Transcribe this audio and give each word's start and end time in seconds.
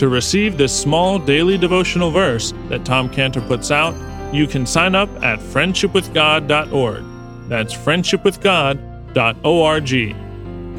To 0.00 0.08
receive 0.08 0.56
this 0.56 0.72
small 0.72 1.18
daily 1.18 1.58
devotional 1.58 2.10
verse 2.10 2.54
that 2.70 2.86
Tom 2.86 3.10
Cantor 3.10 3.42
puts 3.42 3.70
out, 3.70 3.94
you 4.34 4.46
can 4.46 4.64
sign 4.64 4.94
up 4.94 5.10
at 5.22 5.38
friendshipwithgod.org. 5.40 7.04
That's 7.50 7.74
friendshipwithgod.org. 7.74 10.16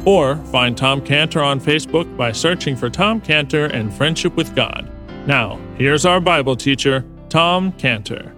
Or 0.04 0.36
find 0.50 0.76
Tom 0.76 1.00
Cantor 1.02 1.40
on 1.40 1.60
Facebook 1.60 2.16
by 2.16 2.32
searching 2.32 2.74
for 2.74 2.90
Tom 2.90 3.20
Cantor 3.20 3.66
and 3.66 3.94
Friendship 3.94 4.34
with 4.34 4.56
God. 4.56 4.90
Now, 5.28 5.60
here's 5.78 6.04
our 6.04 6.20
Bible 6.20 6.56
teacher, 6.56 7.04
Tom 7.28 7.70
Cantor. 7.74 8.34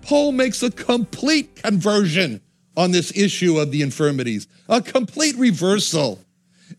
Paul 0.00 0.32
makes 0.32 0.62
a 0.62 0.70
complete 0.70 1.56
conversion 1.56 2.40
on 2.78 2.92
this 2.92 3.14
issue 3.14 3.58
of 3.58 3.72
the 3.72 3.82
infirmities, 3.82 4.48
a 4.70 4.80
complete 4.80 5.36
reversal. 5.36 6.23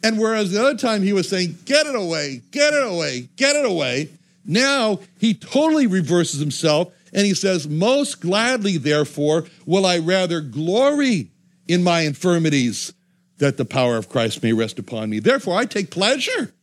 And 0.03 0.19
whereas 0.19 0.51
the 0.51 0.61
other 0.61 0.77
time 0.77 1.03
he 1.03 1.13
was 1.13 1.29
saying, 1.29 1.57
get 1.65 1.87
it 1.87 1.95
away, 1.95 2.41
get 2.51 2.73
it 2.73 2.83
away, 2.83 3.29
get 3.35 3.55
it 3.55 3.65
away, 3.65 4.09
now 4.45 4.99
he 5.19 5.33
totally 5.33 5.87
reverses 5.87 6.39
himself 6.39 6.93
and 7.13 7.25
he 7.25 7.33
says, 7.33 7.67
Most 7.67 8.21
gladly, 8.21 8.77
therefore, 8.77 9.45
will 9.65 9.85
I 9.85 9.99
rather 9.99 10.41
glory 10.41 11.29
in 11.67 11.83
my 11.83 12.01
infirmities 12.01 12.93
that 13.37 13.57
the 13.57 13.65
power 13.65 13.97
of 13.97 14.09
Christ 14.09 14.43
may 14.43 14.53
rest 14.53 14.79
upon 14.79 15.09
me. 15.09 15.19
Therefore, 15.19 15.57
I 15.57 15.65
take 15.65 15.91
pleasure 15.91 16.53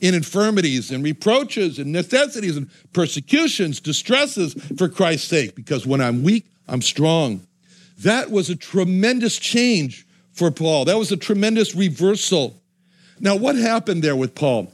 in 0.00 0.14
infirmities 0.14 0.90
and 0.90 1.04
reproaches 1.04 1.78
and 1.78 1.92
necessities 1.92 2.56
and 2.56 2.70
persecutions, 2.92 3.80
distresses 3.80 4.54
for 4.76 4.88
Christ's 4.88 5.28
sake, 5.28 5.54
because 5.54 5.86
when 5.86 6.00
I'm 6.00 6.22
weak, 6.22 6.46
I'm 6.68 6.82
strong. 6.82 7.46
That 7.98 8.30
was 8.30 8.50
a 8.50 8.56
tremendous 8.56 9.38
change 9.38 10.06
for 10.32 10.50
Paul. 10.50 10.86
That 10.86 10.98
was 10.98 11.12
a 11.12 11.16
tremendous 11.16 11.74
reversal. 11.74 12.61
Now, 13.22 13.36
what 13.36 13.54
happened 13.54 14.02
there 14.02 14.16
with 14.16 14.34
Paul? 14.34 14.72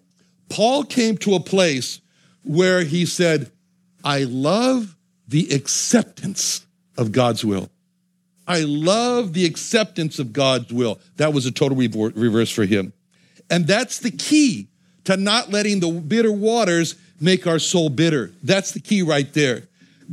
Paul 0.49 0.83
came 0.83 1.19
to 1.19 1.35
a 1.35 1.41
place 1.41 2.01
where 2.43 2.83
he 2.83 3.05
said, 3.05 3.53
I 4.03 4.25
love 4.25 4.97
the 5.29 5.55
acceptance 5.55 6.67
of 6.97 7.13
God's 7.13 7.45
will. 7.45 7.69
I 8.47 8.61
love 8.61 9.35
the 9.35 9.45
acceptance 9.45 10.19
of 10.19 10.33
God's 10.33 10.73
will. 10.73 10.99
That 11.17 11.35
was 11.35 11.45
a 11.45 11.53
total 11.53 11.77
reverse 11.77 12.51
for 12.51 12.65
him. 12.65 12.95
And 13.51 13.67
that's 13.67 13.99
the 13.99 14.11
key 14.11 14.69
to 15.05 15.19
not 15.19 15.51
letting 15.51 15.81
the 15.81 15.91
bitter 15.91 16.33
waters 16.33 16.95
make 17.21 17.47
our 17.47 17.59
soul 17.59 17.91
bitter. 17.91 18.33
That's 18.43 18.73
the 18.73 18.81
key 18.81 19.03
right 19.03 19.31
there. 19.35 19.65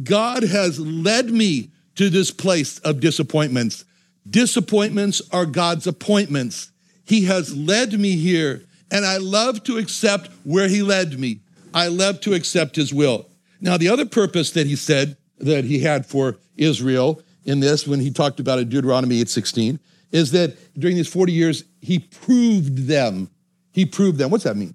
God 0.04 0.44
has 0.44 0.78
led 0.78 1.30
me 1.30 1.70
to 1.96 2.10
this 2.10 2.32
place 2.32 2.80
of 2.80 3.00
disappointments. 3.00 3.86
Disappointments 4.30 5.22
are 5.32 5.46
God's 5.46 5.88
appointments. 5.88 6.72
He 7.06 7.26
has 7.26 7.56
led 7.56 8.00
me 8.00 8.16
here, 8.18 8.64
and 8.92 9.06
I 9.06 9.18
love 9.18 9.64
to 9.66 9.78
accept 9.78 10.30
where 10.44 10.68
He 10.68 10.82
led 10.82 11.20
me. 11.20 11.40
I 11.74 11.88
love 11.88 12.22
to 12.22 12.34
accept 12.34 12.76
His 12.76 12.94
will. 12.94 13.28
Now, 13.62 13.78
the 13.78 13.90
other 13.90 14.06
purpose 14.06 14.52
that 14.52 14.68
He 14.68 14.76
said 14.76 15.18
that 15.40 15.66
He 15.66 15.80
had 15.80 16.06
for 16.06 16.38
Israel 16.58 17.22
in 17.46 17.60
this, 17.60 17.88
when 17.88 18.00
He 18.00 18.12
talked 18.12 18.40
about 18.40 18.60
it 18.60 18.70
Deuteronomy 18.70 19.22
8:16, 19.24 19.80
is 20.12 20.32
that 20.32 20.58
during 20.80 20.96
these 20.96 21.08
40 21.08 21.32
years, 21.32 21.64
He 21.82 22.00
proved 22.00 22.88
them. 22.88 23.30
He 23.72 23.86
proved 23.86 24.18
them. 24.18 24.32
What's 24.32 24.46
that 24.46 24.58
mean? 24.58 24.74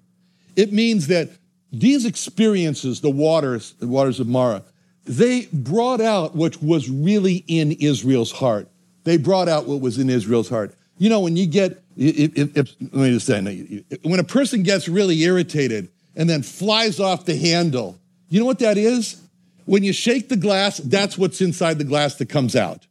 It 0.55 0.71
means 0.71 1.07
that 1.07 1.29
these 1.71 2.05
experiences, 2.05 3.01
the 3.01 3.09
waters, 3.09 3.73
the 3.79 3.87
waters 3.87 4.19
of 4.19 4.27
Marah, 4.27 4.63
they 5.05 5.47
brought 5.51 6.01
out 6.01 6.35
what 6.35 6.61
was 6.61 6.89
really 6.89 7.43
in 7.47 7.71
Israel's 7.73 8.31
heart. 8.31 8.67
They 9.03 9.17
brought 9.17 9.49
out 9.49 9.65
what 9.65 9.81
was 9.81 9.97
in 9.97 10.09
Israel's 10.09 10.49
heart. 10.49 10.75
You 11.01 11.09
know, 11.09 11.21
when 11.21 11.35
you 11.35 11.47
get, 11.47 11.81
let 11.97 12.37
me 12.37 13.11
just 13.11 13.25
say, 13.25 13.83
when 14.03 14.19
a 14.19 14.23
person 14.23 14.61
gets 14.61 14.87
really 14.87 15.19
irritated 15.23 15.89
and 16.15 16.29
then 16.29 16.43
flies 16.43 16.99
off 16.99 17.25
the 17.25 17.35
handle, 17.35 17.97
you 18.29 18.39
know 18.39 18.45
what 18.45 18.59
that 18.59 18.77
is? 18.77 19.19
When 19.65 19.83
you 19.83 19.93
shake 19.93 20.29
the 20.29 20.35
glass, 20.35 20.77
that's 20.77 21.17
what's 21.17 21.41
inside 21.41 21.79
the 21.79 21.85
glass 21.85 22.17
that 22.17 22.29
comes 22.29 22.55
out. 22.55 22.85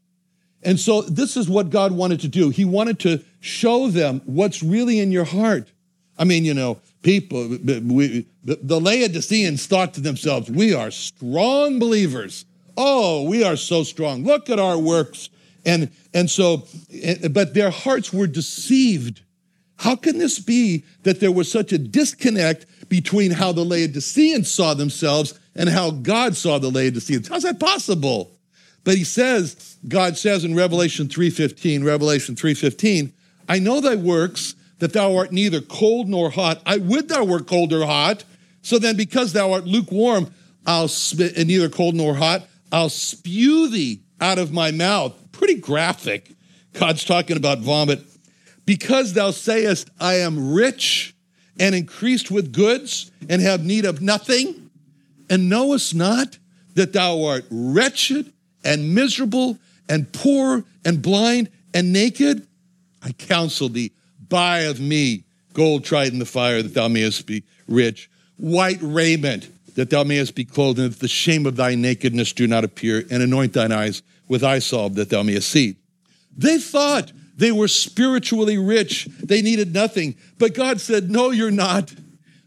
And 0.64 0.80
so 0.80 1.02
this 1.02 1.36
is 1.36 1.48
what 1.48 1.70
God 1.70 1.92
wanted 1.92 2.18
to 2.22 2.28
do. 2.28 2.50
He 2.50 2.64
wanted 2.64 2.98
to 2.98 3.22
show 3.38 3.86
them 3.86 4.22
what's 4.24 4.60
really 4.60 4.98
in 4.98 5.12
your 5.12 5.24
heart. 5.24 5.70
I 6.18 6.24
mean, 6.24 6.44
you 6.44 6.52
know, 6.52 6.80
people, 7.02 7.46
we, 7.46 8.26
the 8.42 8.80
Laodiceans 8.80 9.68
thought 9.68 9.94
to 9.94 10.00
themselves, 10.00 10.50
we 10.50 10.74
are 10.74 10.90
strong 10.90 11.78
believers. 11.78 12.44
Oh, 12.76 13.22
we 13.22 13.44
are 13.44 13.54
so 13.54 13.84
strong. 13.84 14.24
Look 14.24 14.50
at 14.50 14.58
our 14.58 14.76
works. 14.78 15.30
And, 15.64 15.90
and 16.14 16.30
so, 16.30 16.66
eh, 16.92 17.28
but 17.28 17.54
their 17.54 17.70
hearts 17.70 18.12
were 18.12 18.26
deceived. 18.26 19.22
How 19.76 19.96
can 19.96 20.18
this 20.18 20.38
be 20.38 20.84
that 21.02 21.20
there 21.20 21.32
was 21.32 21.50
such 21.50 21.72
a 21.72 21.78
disconnect 21.78 22.66
between 22.88 23.30
how 23.30 23.52
the 23.52 23.64
Laodiceans 23.64 24.50
saw 24.50 24.74
themselves 24.74 25.38
and 25.54 25.68
how 25.68 25.90
God 25.90 26.36
saw 26.36 26.58
the 26.58 26.70
Laodiceans? 26.70 27.28
How's 27.28 27.44
that 27.44 27.60
possible? 27.60 28.30
But 28.84 28.96
he 28.96 29.04
says, 29.04 29.76
God 29.88 30.16
says 30.16 30.44
in 30.44 30.54
Revelation 30.54 31.08
3:15, 31.08 31.84
Revelation 31.84 32.34
3:15, 32.34 33.12
I 33.48 33.58
know 33.58 33.80
thy 33.80 33.96
works, 33.96 34.54
that 34.80 34.92
thou 34.92 35.16
art 35.16 35.30
neither 35.30 35.60
cold 35.60 36.08
nor 36.08 36.30
hot. 36.30 36.60
I 36.66 36.78
would 36.78 37.08
thou 37.08 37.24
wert 37.24 37.46
cold 37.46 37.72
or 37.72 37.86
hot. 37.86 38.24
So 38.62 38.78
then, 38.78 38.96
because 38.96 39.32
thou 39.32 39.52
art 39.52 39.66
lukewarm, 39.66 40.32
I'll 40.66 40.88
spit, 40.88 41.36
and 41.36 41.48
neither 41.48 41.68
cold 41.68 41.94
nor 41.94 42.14
hot, 42.14 42.46
I'll 42.72 42.88
spew 42.88 43.68
thee 43.68 44.00
out 44.20 44.38
of 44.38 44.52
my 44.52 44.70
mouth 44.70 45.14
pretty 45.32 45.56
graphic. 45.56 46.30
God's 46.72 47.04
talking 47.04 47.36
about 47.36 47.58
vomit. 47.58 48.00
Because 48.66 49.14
thou 49.14 49.30
sayest, 49.30 49.90
I 49.98 50.14
am 50.16 50.52
rich 50.52 51.14
and 51.58 51.74
increased 51.74 52.30
with 52.30 52.52
goods 52.52 53.10
and 53.28 53.42
have 53.42 53.64
need 53.64 53.84
of 53.84 54.00
nothing, 54.00 54.70
and 55.28 55.48
knowest 55.48 55.94
not 55.94 56.38
that 56.74 56.92
thou 56.92 57.24
art 57.24 57.44
wretched 57.50 58.32
and 58.64 58.94
miserable 58.94 59.58
and 59.88 60.12
poor 60.12 60.64
and 60.84 61.02
blind 61.02 61.50
and 61.74 61.92
naked, 61.92 62.46
I 63.02 63.12
counsel 63.12 63.68
thee, 63.68 63.92
buy 64.28 64.60
of 64.60 64.80
me 64.80 65.24
gold 65.52 65.84
tried 65.84 66.12
in 66.12 66.18
the 66.18 66.24
fire 66.24 66.62
that 66.62 66.74
thou 66.74 66.88
mayest 66.88 67.26
be 67.26 67.42
rich, 67.66 68.08
white 68.36 68.78
raiment 68.80 69.48
that 69.74 69.90
thou 69.90 70.04
mayest 70.04 70.34
be 70.34 70.44
clothed, 70.44 70.78
and 70.78 70.92
that 70.92 71.00
the 71.00 71.08
shame 71.08 71.46
of 71.46 71.56
thy 71.56 71.74
nakedness 71.74 72.32
do 72.32 72.46
not 72.46 72.64
appear, 72.64 73.04
and 73.10 73.22
anoint 73.22 73.52
thine 73.52 73.72
eyes 73.72 74.02
with 74.30 74.62
salve 74.62 74.94
that 74.94 75.10
thou 75.10 75.22
mayest 75.22 75.50
see. 75.50 75.76
They 76.34 76.56
thought 76.56 77.12
they 77.36 77.52
were 77.52 77.68
spiritually 77.68 78.56
rich. 78.56 79.06
They 79.22 79.42
needed 79.42 79.74
nothing. 79.74 80.14
But 80.38 80.54
God 80.54 80.80
said, 80.80 81.10
No, 81.10 81.30
you're 81.30 81.50
not. 81.50 81.92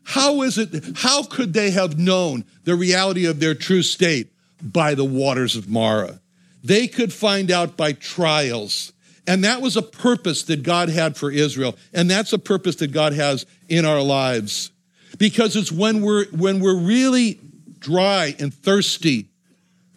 How 0.03 0.41
is 0.41 0.57
it? 0.57 0.97
How 0.97 1.23
could 1.23 1.53
they 1.53 1.71
have 1.71 1.99
known 1.99 2.45
the 2.63 2.75
reality 2.75 3.25
of 3.25 3.39
their 3.39 3.53
true 3.53 3.83
state? 3.83 4.29
By 4.61 4.95
the 4.95 5.03
waters 5.03 5.57
of 5.57 5.67
Marah. 5.67 6.21
They 6.63 6.87
could 6.87 7.11
find 7.11 7.51
out 7.51 7.75
by 7.75 7.91
trials. 7.91 8.93
And 9.27 9.43
that 9.43 9.61
was 9.61 9.75
a 9.75 9.81
purpose 9.81 10.43
that 10.43 10.63
God 10.63 10.87
had 10.87 11.17
for 11.17 11.29
Israel. 11.29 11.75
And 11.93 12.09
that's 12.09 12.31
a 12.31 12.39
purpose 12.39 12.77
that 12.77 12.93
God 12.93 13.11
has 13.11 13.45
in 13.67 13.83
our 13.83 14.01
lives. 14.01 14.71
Because 15.17 15.57
it's 15.57 15.71
when 15.71 16.01
we're, 16.01 16.27
when 16.27 16.61
we're 16.61 16.79
really 16.79 17.41
dry 17.79 18.35
and 18.39 18.53
thirsty 18.53 19.27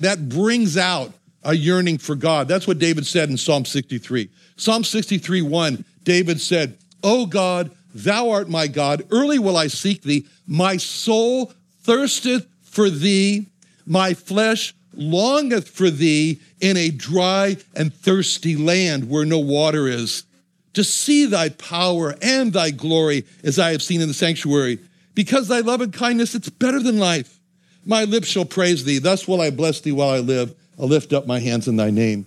that 0.01 0.29
brings 0.29 0.77
out 0.77 1.13
a 1.47 1.55
yearning 1.55 1.97
for 1.97 2.15
God. 2.17 2.49
That's 2.49 2.67
what 2.67 2.79
David 2.79 3.07
said 3.07 3.31
in 3.31 3.39
Psalm 3.39 3.65
63. 3.65 4.29
Psalm 4.57 4.85
63 4.85 5.43
1, 5.43 5.85
David 6.03 6.41
said, 6.41 6.77
O 7.03 7.25
God, 7.25 7.71
thou 7.95 8.31
art 8.31 8.49
my 8.49 8.67
God. 8.67 9.07
Early 9.11 9.39
will 9.39 9.57
I 9.57 9.69
seek 9.69 10.03
thee. 10.03 10.27
My 10.47 10.77
soul 10.77 11.53
thirsteth 11.83 12.47
for 12.63 12.91
thee. 12.91 13.47
My 13.87 14.13
flesh 14.13 14.75
longeth 14.93 15.69
for 15.69 15.89
thee 15.89 16.41
in 16.61 16.77
a 16.77 16.91
dry 16.91 17.57
and 17.75 17.95
thirsty 17.95 18.57
land 18.57 19.09
where 19.09 19.25
no 19.25 19.39
water 19.39 19.87
is, 19.87 20.25
to 20.73 20.83
see 20.83 21.27
thy 21.27 21.51
power 21.51 22.17
and 22.21 22.53
thy 22.53 22.71
glory 22.71 23.25
as 23.45 23.59
I 23.59 23.71
have 23.71 23.83
seen 23.83 24.01
in 24.01 24.09
the 24.09 24.15
sanctuary. 24.15 24.81
Because 25.15 25.49
thy 25.49 25.61
love 25.61 25.81
and 25.81 25.93
kindness, 25.93 26.35
it's 26.35 26.49
better 26.49 26.81
than 26.81 26.99
life. 26.99 27.39
My 27.85 28.05
lips 28.05 28.27
shall 28.27 28.45
praise 28.45 28.85
thee. 28.85 28.99
Thus 28.99 29.29
will 29.29 29.41
I 29.41 29.51
bless 29.51 29.81
thee 29.81 29.93
while 29.93 30.11
I 30.11 30.19
live. 30.19 30.55
I'll 30.79 30.89
lift 30.89 31.13
up 31.13 31.27
my 31.27 31.39
hands 31.39 31.69
in 31.69 31.77
thy 31.77 31.91
name. 31.91 32.27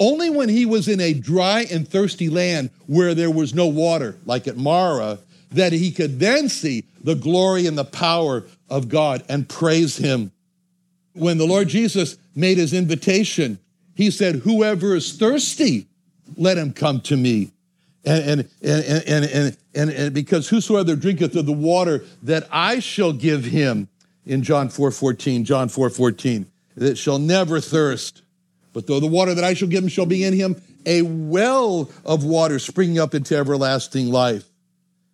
Only 0.00 0.28
when 0.28 0.48
he 0.48 0.66
was 0.66 0.88
in 0.88 1.00
a 1.00 1.14
dry 1.14 1.66
and 1.70 1.88
thirsty 1.88 2.28
land 2.28 2.70
where 2.86 3.14
there 3.14 3.30
was 3.30 3.54
no 3.54 3.66
water, 3.66 4.16
like 4.26 4.48
at 4.48 4.56
Marah, 4.56 5.18
that 5.52 5.72
he 5.72 5.92
could 5.92 6.18
then 6.18 6.48
see 6.48 6.84
the 7.02 7.14
glory 7.14 7.66
and 7.66 7.78
the 7.78 7.84
power 7.84 8.44
of 8.68 8.88
God 8.88 9.24
and 9.28 9.48
praise 9.48 9.96
him. 9.96 10.32
When 11.12 11.38
the 11.38 11.46
Lord 11.46 11.68
Jesus 11.68 12.16
made 12.34 12.58
his 12.58 12.72
invitation, 12.72 13.60
he 13.94 14.10
said, 14.10 14.36
Whoever 14.36 14.96
is 14.96 15.12
thirsty, 15.12 15.86
let 16.36 16.58
him 16.58 16.72
come 16.72 17.00
to 17.02 17.16
me. 17.16 17.52
And, 18.04 18.40
and, 18.40 18.48
and, 18.62 19.24
and, 19.24 19.56
and, 19.74 19.90
and, 19.90 20.14
because 20.14 20.48
whosoever 20.48 20.96
drinketh 20.96 21.36
of 21.36 21.46
the 21.46 21.52
water 21.52 22.04
that 22.24 22.48
I 22.50 22.80
shall 22.80 23.12
give 23.12 23.44
him, 23.44 23.88
in 24.26 24.42
John 24.42 24.68
4 24.68 24.90
14, 24.90 25.44
John 25.44 25.68
4 25.68 25.90
14, 25.90 26.46
that 26.76 26.98
shall 26.98 27.18
never 27.18 27.60
thirst. 27.60 28.22
But 28.72 28.86
though 28.86 29.00
the 29.00 29.06
water 29.06 29.34
that 29.34 29.44
I 29.44 29.54
shall 29.54 29.68
give 29.68 29.82
him 29.82 29.88
shall 29.88 30.06
be 30.06 30.24
in 30.24 30.34
him 30.34 30.60
a 30.86 31.02
well 31.02 31.90
of 32.04 32.24
water 32.24 32.58
springing 32.58 32.98
up 32.98 33.14
into 33.14 33.36
everlasting 33.36 34.10
life. 34.10 34.44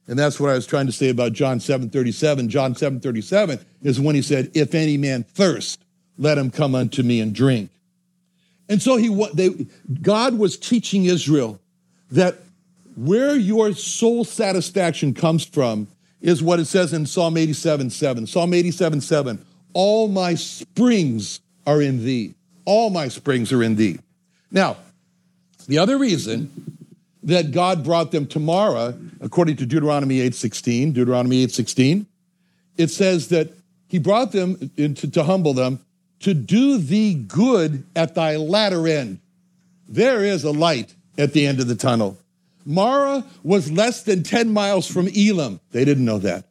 And 0.08 0.18
that's 0.18 0.40
what 0.40 0.50
I 0.50 0.54
was 0.54 0.66
trying 0.66 0.86
to 0.86 0.92
say 0.92 1.08
about 1.08 1.32
John 1.32 1.60
7:37. 1.60 2.48
John 2.48 2.74
7:37 2.74 3.60
is 3.82 4.00
when 4.00 4.16
he 4.16 4.22
said, 4.22 4.50
"If 4.54 4.74
any 4.74 4.96
man 4.96 5.24
thirst, 5.34 5.78
let 6.18 6.36
him 6.36 6.50
come 6.50 6.74
unto 6.74 7.02
me 7.02 7.20
and 7.20 7.32
drink." 7.32 7.70
And 8.68 8.82
so 8.82 8.96
he 8.96 9.08
they, 9.34 9.66
God 10.02 10.38
was 10.38 10.56
teaching 10.56 11.04
Israel 11.04 11.60
that 12.10 12.40
where 12.96 13.36
your 13.36 13.72
soul 13.74 14.24
satisfaction 14.24 15.14
comes 15.14 15.44
from 15.44 15.86
is 16.20 16.42
what 16.42 16.60
it 16.60 16.66
says 16.66 16.92
in 16.92 17.06
Psalm 17.06 17.36
87 17.36 17.90
7. 17.90 18.26
Psalm 18.26 18.52
87 18.52 19.00
7. 19.00 19.44
All 19.72 20.08
my 20.08 20.34
springs 20.34 21.40
are 21.70 21.80
in 21.80 22.04
thee. 22.04 22.34
All 22.64 22.90
my 22.90 23.08
springs 23.08 23.52
are 23.52 23.62
in 23.62 23.76
thee. 23.76 23.98
Now, 24.50 24.76
the 25.68 25.78
other 25.78 25.96
reason 25.98 26.50
that 27.22 27.52
God 27.52 27.84
brought 27.84 28.10
them 28.10 28.26
to 28.28 28.40
Marah, 28.40 28.94
according 29.20 29.56
to 29.56 29.66
Deuteronomy 29.66 30.20
8:16, 30.20 30.92
Deuteronomy 30.92 31.44
8:16, 31.44 32.06
it 32.76 32.90
says 32.90 33.28
that 33.28 33.52
he 33.86 33.98
brought 33.98 34.32
them 34.32 34.56
uh, 34.60 34.66
into, 34.76 35.08
to 35.10 35.24
humble 35.24 35.54
them 35.54 35.80
to 36.20 36.34
do 36.34 36.78
thee 36.78 37.14
good 37.14 37.84
at 37.94 38.14
thy 38.14 38.36
latter 38.36 38.86
end. 38.86 39.20
There 39.88 40.24
is 40.24 40.44
a 40.44 40.50
light 40.50 40.94
at 41.18 41.32
the 41.32 41.46
end 41.46 41.60
of 41.60 41.68
the 41.68 41.74
tunnel. 41.74 42.18
Marah 42.64 43.24
was 43.42 43.70
less 43.72 44.02
than 44.02 44.22
10 44.22 44.52
miles 44.52 44.86
from 44.86 45.08
Elim. 45.08 45.60
They 45.72 45.84
didn't 45.84 46.04
know 46.04 46.18
that. 46.18 46.44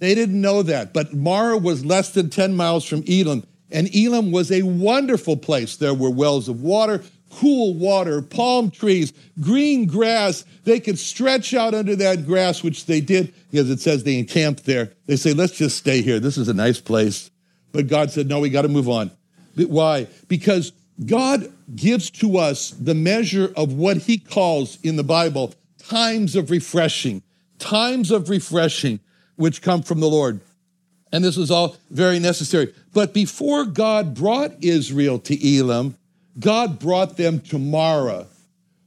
They 0.00 0.14
didn't 0.14 0.40
know 0.40 0.62
that, 0.62 0.92
but 0.92 1.12
Marah 1.14 1.58
was 1.58 1.84
less 1.84 2.10
than 2.10 2.30
10 2.30 2.56
miles 2.56 2.84
from 2.84 3.02
Elim. 3.06 3.44
And 3.70 3.94
Elim 3.94 4.32
was 4.32 4.50
a 4.50 4.62
wonderful 4.62 5.36
place. 5.36 5.76
There 5.76 5.94
were 5.94 6.10
wells 6.10 6.48
of 6.48 6.62
water, 6.62 7.02
cool 7.30 7.74
water, 7.74 8.20
palm 8.20 8.70
trees, 8.70 9.12
green 9.40 9.86
grass. 9.86 10.44
They 10.64 10.80
could 10.80 10.98
stretch 10.98 11.54
out 11.54 11.74
under 11.74 11.94
that 11.96 12.26
grass, 12.26 12.62
which 12.62 12.86
they 12.86 13.00
did 13.00 13.32
because 13.50 13.70
it 13.70 13.80
says 13.80 14.02
they 14.02 14.18
encamped 14.18 14.64
there. 14.66 14.92
They 15.06 15.16
say, 15.16 15.32
let's 15.32 15.56
just 15.56 15.76
stay 15.76 16.02
here. 16.02 16.20
This 16.20 16.36
is 16.36 16.48
a 16.48 16.54
nice 16.54 16.80
place. 16.80 17.30
But 17.72 17.86
God 17.86 18.10
said, 18.10 18.28
no, 18.28 18.40
we 18.40 18.50
got 18.50 18.62
to 18.62 18.68
move 18.68 18.88
on. 18.88 19.10
Why? 19.56 20.08
Because 20.28 20.72
God 21.06 21.52
gives 21.74 22.10
to 22.10 22.36
us 22.38 22.70
the 22.70 22.94
measure 22.94 23.52
of 23.56 23.72
what 23.72 23.98
he 23.98 24.18
calls 24.18 24.78
in 24.82 24.96
the 24.96 25.04
Bible 25.04 25.54
times 25.78 26.36
of 26.36 26.50
refreshing, 26.50 27.22
times 27.58 28.10
of 28.10 28.28
refreshing, 28.28 29.00
which 29.36 29.62
come 29.62 29.82
from 29.82 30.00
the 30.00 30.08
Lord. 30.08 30.40
And 31.12 31.24
this 31.24 31.36
is 31.36 31.50
all 31.50 31.76
very 31.90 32.18
necessary. 32.18 32.72
But 32.92 33.12
before 33.12 33.64
God 33.64 34.14
brought 34.14 34.62
Israel 34.62 35.18
to 35.20 35.58
Elim, 35.58 35.96
God 36.38 36.78
brought 36.78 37.16
them 37.16 37.40
to 37.40 37.58
Marah 37.58 38.26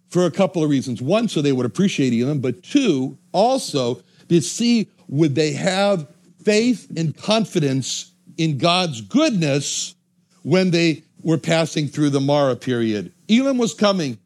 for 0.10 0.26
a 0.26 0.32
couple 0.32 0.64
of 0.64 0.70
reasons. 0.70 1.02
One, 1.02 1.28
so 1.28 1.42
they 1.42 1.52
would 1.52 1.66
appreciate 1.66 2.14
Elim, 2.14 2.40
but 2.40 2.64
two, 2.64 3.18
also 3.32 4.02
to 4.30 4.42
see 4.42 4.88
would 5.08 5.36
they 5.36 5.52
have 5.54 6.08
faith 6.44 6.88
and 6.96 7.16
confidence 7.16 8.12
in 8.38 8.58
God's 8.58 9.02
goodness 9.02 9.96
when 10.44 10.72
they 10.72 11.04
were 11.22 11.38
passing 11.38 11.88
through 11.88 12.10
the 12.10 12.22
Marah 12.22 12.56
period. 12.56 13.12
Elim 13.28 13.58
was 13.58 13.74
coming, 13.74 14.18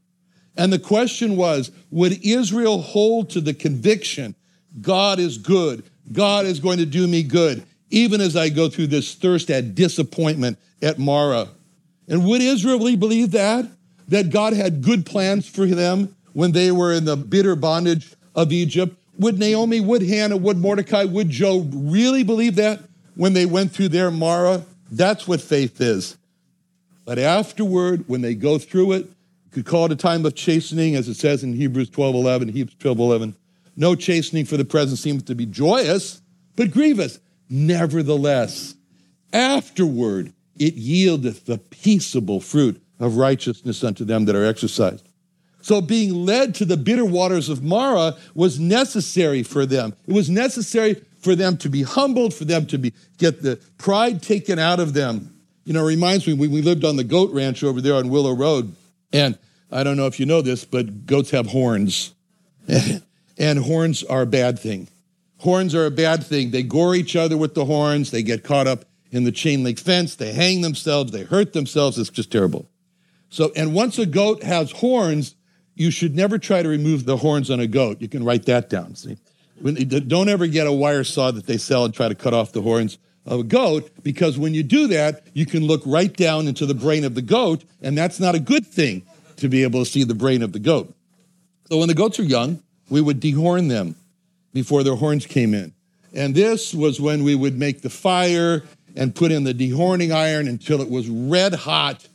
and 0.55 0.73
the 0.73 0.79
question 0.79 1.35
was 1.35 1.71
would 1.91 2.25
Israel 2.25 2.81
hold 2.81 3.29
to 3.31 3.41
the 3.41 3.53
conviction 3.53 4.35
God 4.81 5.19
is 5.19 5.37
good, 5.37 5.83
God 6.11 6.45
is 6.45 6.59
going 6.59 6.77
to 6.77 6.85
do 6.85 7.07
me 7.07 7.23
good, 7.23 7.63
even 7.89 8.21
as 8.21 8.35
I 8.35 8.49
go 8.49 8.69
through 8.69 8.87
this 8.87 9.15
thirst 9.15 9.49
at 9.49 9.75
disappointment 9.75 10.57
at 10.81 10.99
Marah. 10.99 11.49
And 12.07 12.25
would 12.25 12.41
Israel 12.41 12.77
really 12.77 12.95
believe 12.95 13.31
that? 13.31 13.65
That 14.07 14.29
God 14.29 14.53
had 14.53 14.81
good 14.81 15.05
plans 15.05 15.47
for 15.47 15.65
them 15.65 16.15
when 16.33 16.51
they 16.51 16.71
were 16.71 16.93
in 16.93 17.05
the 17.05 17.17
bitter 17.17 17.55
bondage 17.55 18.13
of 18.35 18.51
Egypt? 18.51 18.95
Would 19.19 19.39
Naomi, 19.39 19.81
would 19.81 20.03
Hannah, 20.03 20.37
would 20.37 20.57
Mordecai, 20.57 21.03
would 21.03 21.29
Job 21.29 21.71
really 21.73 22.23
believe 22.23 22.55
that 22.55 22.79
when 23.15 23.33
they 23.33 23.45
went 23.45 23.71
through 23.71 23.89
their 23.89 24.11
Marah? 24.11 24.63
That's 24.91 25.27
what 25.27 25.41
faith 25.41 25.81
is. 25.81 26.17
But 27.05 27.19
afterward, 27.19 28.03
when 28.07 28.21
they 28.21 28.35
go 28.35 28.57
through 28.57 28.93
it, 28.93 29.05
you 29.05 29.51
could 29.51 29.65
call 29.65 29.85
it 29.85 29.91
a 29.91 29.95
time 29.95 30.25
of 30.25 30.35
chastening, 30.35 30.95
as 30.95 31.07
it 31.07 31.15
says 31.15 31.43
in 31.43 31.53
Hebrews 31.53 31.89
12 31.89 32.15
11, 32.15 32.49
Hebrews 32.49 32.75
12 32.79 32.99
11. 32.99 33.35
No 33.75 33.95
chastening 33.95 34.45
for 34.45 34.57
the 34.57 34.65
present 34.65 34.99
seems 34.99 35.23
to 35.23 35.35
be 35.35 35.45
joyous, 35.45 36.21
but 36.55 36.71
grievous. 36.71 37.19
Nevertheless, 37.49 38.75
afterward 39.31 40.33
it 40.59 40.75
yieldeth 40.75 41.45
the 41.45 41.57
peaceable 41.57 42.41
fruit 42.41 42.81
of 42.99 43.17
righteousness 43.17 43.83
unto 43.83 44.03
them 44.03 44.25
that 44.25 44.35
are 44.35 44.45
exercised. 44.45 45.07
So 45.61 45.81
being 45.81 46.13
led 46.13 46.55
to 46.55 46.65
the 46.65 46.77
bitter 46.77 47.05
waters 47.05 47.49
of 47.49 47.61
Marah 47.61 48.15
was 48.33 48.59
necessary 48.59 49.43
for 49.43 49.65
them. 49.65 49.93
It 50.07 50.13
was 50.13 50.29
necessary 50.29 51.01
for 51.19 51.35
them 51.35 51.57
to 51.57 51.69
be 51.69 51.83
humbled, 51.83 52.33
for 52.33 52.45
them 52.45 52.65
to 52.67 52.77
be, 52.77 52.93
get 53.17 53.41
the 53.41 53.59
pride 53.77 54.21
taken 54.21 54.59
out 54.59 54.79
of 54.79 54.93
them. 54.93 55.33
You 55.65 55.73
know, 55.73 55.83
it 55.83 55.87
reminds 55.87 56.25
me 56.25 56.33
when 56.33 56.51
we 56.51 56.61
lived 56.61 56.85
on 56.85 56.95
the 56.95 57.03
goat 57.03 57.33
ranch 57.33 57.63
over 57.63 57.81
there 57.81 57.95
on 57.95 58.09
Willow 58.09 58.33
Road. 58.33 58.73
And 59.11 59.37
I 59.71 59.83
don't 59.83 59.97
know 59.97 60.05
if 60.05 60.19
you 60.19 60.25
know 60.25 60.41
this, 60.41 60.63
but 60.63 61.05
goats 61.05 61.31
have 61.31 61.47
horns. 61.47 62.13
and 63.37 63.59
horns 63.59 64.03
are 64.03 64.21
a 64.21 64.25
bad 64.25 64.59
thing. 64.59 64.87
Horns 65.39 65.75
are 65.75 65.85
a 65.85 65.91
bad 65.91 66.23
thing. 66.23 66.51
They 66.51 66.63
gore 66.63 66.95
each 66.95 67.15
other 67.15 67.37
with 67.37 67.53
the 67.53 67.65
horns. 67.65 68.11
They 68.11 68.23
get 68.23 68.43
caught 68.43 68.67
up 68.67 68.85
in 69.11 69.23
the 69.23 69.31
chain 69.31 69.63
link 69.63 69.79
fence. 69.79 70.15
They 70.15 70.33
hang 70.33 70.61
themselves. 70.61 71.11
They 71.11 71.23
hurt 71.23 71.53
themselves. 71.53 71.97
It's 71.97 72.09
just 72.09 72.31
terrible. 72.31 72.69
So, 73.29 73.51
and 73.55 73.73
once 73.73 73.99
a 73.99 74.05
goat 74.05 74.43
has 74.43 74.71
horns, 74.71 75.35
you 75.75 75.91
should 75.91 76.15
never 76.15 76.37
try 76.39 76.63
to 76.63 76.69
remove 76.69 77.05
the 77.05 77.17
horns 77.17 77.51
on 77.51 77.59
a 77.59 77.67
goat. 77.67 78.01
You 78.01 78.07
can 78.07 78.23
write 78.23 78.45
that 78.45 78.69
down. 78.69 78.95
See, 78.95 79.17
when, 79.61 79.75
don't 79.75 80.29
ever 80.29 80.47
get 80.47 80.65
a 80.65 80.71
wire 80.71 81.03
saw 81.03 81.31
that 81.31 81.45
they 81.45 81.57
sell 81.57 81.85
and 81.85 81.93
try 81.93 82.07
to 82.07 82.15
cut 82.15 82.33
off 82.33 82.51
the 82.51 82.61
horns 82.61 82.97
of 83.25 83.41
a 83.41 83.43
goat 83.43 83.91
because 84.03 84.37
when 84.37 84.53
you 84.53 84.63
do 84.63 84.87
that, 84.87 85.27
you 85.33 85.45
can 85.45 85.67
look 85.67 85.81
right 85.85 86.15
down 86.15 86.47
into 86.47 86.65
the 86.65 86.73
brain 86.73 87.03
of 87.03 87.13
the 87.13 87.21
goat, 87.21 87.63
and 87.81 87.97
that's 87.97 88.19
not 88.19 88.33
a 88.33 88.39
good 88.39 88.65
thing 88.65 89.03
to 89.35 89.49
be 89.49 89.63
able 89.63 89.83
to 89.83 89.89
see 89.89 90.03
the 90.03 90.15
brain 90.15 90.41
of 90.41 90.53
the 90.53 90.59
goat. 90.59 90.93
So 91.69 91.77
when 91.77 91.89
the 91.89 91.93
goats 91.93 92.19
are 92.19 92.23
young, 92.23 92.63
we 92.89 93.01
would 93.01 93.19
dehorn 93.19 93.69
them 93.69 93.95
before 94.53 94.83
their 94.83 94.95
horns 94.95 95.25
came 95.25 95.53
in. 95.53 95.73
And 96.13 96.33
this 96.33 96.73
was 96.73 96.99
when 96.99 97.23
we 97.23 97.35
would 97.35 97.57
make 97.57 97.81
the 97.81 97.89
fire 97.89 98.63
and 98.95 99.13
put 99.13 99.31
in 99.31 99.43
the 99.43 99.53
dehorning 99.53 100.11
iron 100.11 100.47
until 100.47 100.81
it 100.81 100.89
was 100.89 101.07
red 101.09 101.53
hot. 101.53 102.07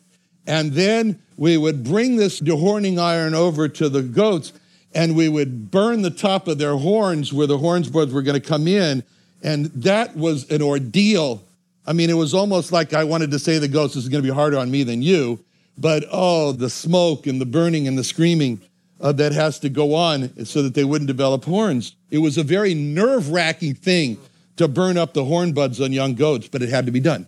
And 0.47 0.73
then 0.73 1.23
we 1.37 1.57
would 1.57 1.85
bring 1.85 2.17
this 2.17 2.41
dehorning 2.41 2.99
iron 2.99 3.35
over 3.35 3.69
to 3.69 3.89
the 3.89 4.03
goats 4.03 4.53
and 4.95 5.17
we 5.17 5.29
would 5.29 5.71
burn 5.71 6.03
the 6.03 6.11
top 6.11 6.49
of 6.49 6.59
their 6.59 6.77
horns 6.77 7.33
where 7.33 7.47
the 7.47 7.59
horns 7.59 7.91
were 7.91 8.23
going 8.23 8.41
to 8.41 8.47
come 8.47 8.67
in 8.67 9.05
and 9.43 9.67
that 9.67 10.17
was 10.17 10.51
an 10.51 10.63
ordeal. 10.63 11.43
I 11.87 11.93
mean, 11.93 12.11
it 12.11 12.15
was 12.15 12.35
almost 12.35 12.73
like 12.73 12.95
I 12.95 13.05
wanted 13.05 13.31
to 13.33 13.39
say 13.39 13.59
the 13.59 13.69
goats, 13.69 13.95
this 13.95 14.05
is 14.05 14.09
going 14.09 14.23
to 14.23 14.29
be 14.29 14.35
harder 14.35 14.59
on 14.59 14.71
me 14.71 14.85
than 14.85 15.03
you. 15.03 15.41
But 15.79 16.05
oh, 16.13 16.53
the 16.53 16.71
smoke 16.71 17.27
and 17.27 17.41
the 17.41 17.47
burning 17.47 17.89
and 17.89 17.99
the 17.99 18.05
screaming 18.05 18.61
uh, 19.03 19.13
that 19.13 19.33
has 19.33 19.59
to 19.59 19.69
go 19.69 19.95
on 19.95 20.45
so 20.47 20.63
that 20.63 20.75
they 20.75 20.85
wouldn't 20.85 21.09
develop 21.09 21.45
horns. 21.45 21.97
It 22.11 22.19
was 22.19 22.39
a 22.39 22.43
very 22.43 22.73
nerve 22.73 23.31
wracking 23.31 23.75
thing 23.75 24.19
to 24.57 24.69
burn 24.69 24.97
up 24.97 25.13
the 25.13 25.25
horn 25.25 25.53
buds 25.53 25.81
on 25.81 25.93
young 25.93 26.15
goats, 26.15 26.49
but 26.49 26.63
it 26.63 26.69
had 26.69 26.87
to 26.87 26.93
be 26.93 27.01
done. 27.01 27.27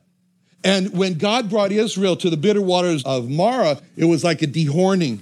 And 0.63 0.97
when 0.97 1.15
God 1.15 1.51
brought 1.51 1.73
Israel 1.73 2.17
to 2.17 2.31
the 2.31 2.37
bitter 2.37 2.63
waters 2.63 3.03
of 3.05 3.29
Marah, 3.29 3.81
it 3.97 4.05
was 4.05 4.25
like 4.25 4.41
a 4.41 4.47
dehorning. 4.47 5.19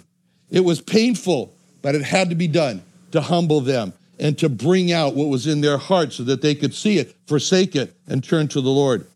It 0.50 0.61
was 0.61 0.80
painful, 0.80 1.52
but 1.80 1.94
it 1.94 2.02
had 2.02 2.28
to 2.28 2.37
be 2.37 2.47
done 2.47 2.82
to 3.11 3.21
humble 3.21 3.61
them 3.61 3.92
and 4.21 4.38
to 4.38 4.49
bring 4.49 4.92
out 4.92 5.14
what 5.14 5.28
was 5.28 5.47
in 5.47 5.62
their 5.62 5.78
hearts 5.78 6.16
so 6.16 6.23
that 6.25 6.42
they 6.42 6.54
could 6.54 6.75
see 6.75 6.99
it, 6.99 7.16
forsake 7.26 7.75
it, 7.75 7.94
and 8.06 8.23
turn 8.23 8.47
to 8.49 8.61
the 8.61 8.71
Lord. 8.71 9.06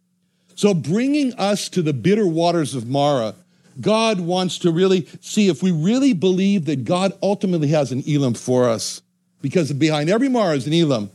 So, 0.57 0.73
bringing 0.73 1.35
us 1.35 1.69
to 1.69 1.83
the 1.83 1.93
bitter 1.93 2.27
waters 2.27 2.75
of 2.75 2.89
Marah, 2.89 3.35
God 3.81 4.21
wants 4.21 4.59
to 4.59 4.71
really 4.71 5.07
see 5.21 5.49
if 5.49 5.63
we 5.63 5.73
really 5.73 6.13
believe 6.13 6.65
that 6.67 6.85
God 6.85 7.13
ultimately 7.23 7.69
has 7.69 7.93
an 7.93 8.03
Elim 8.07 8.35
for 8.35 8.69
us. 8.69 9.03
Because 9.43 9.73
behind 9.73 10.09
every 10.09 10.29
Marah 10.29 10.57
is 10.57 10.67
an 10.67 10.73
Elim. 10.73 11.11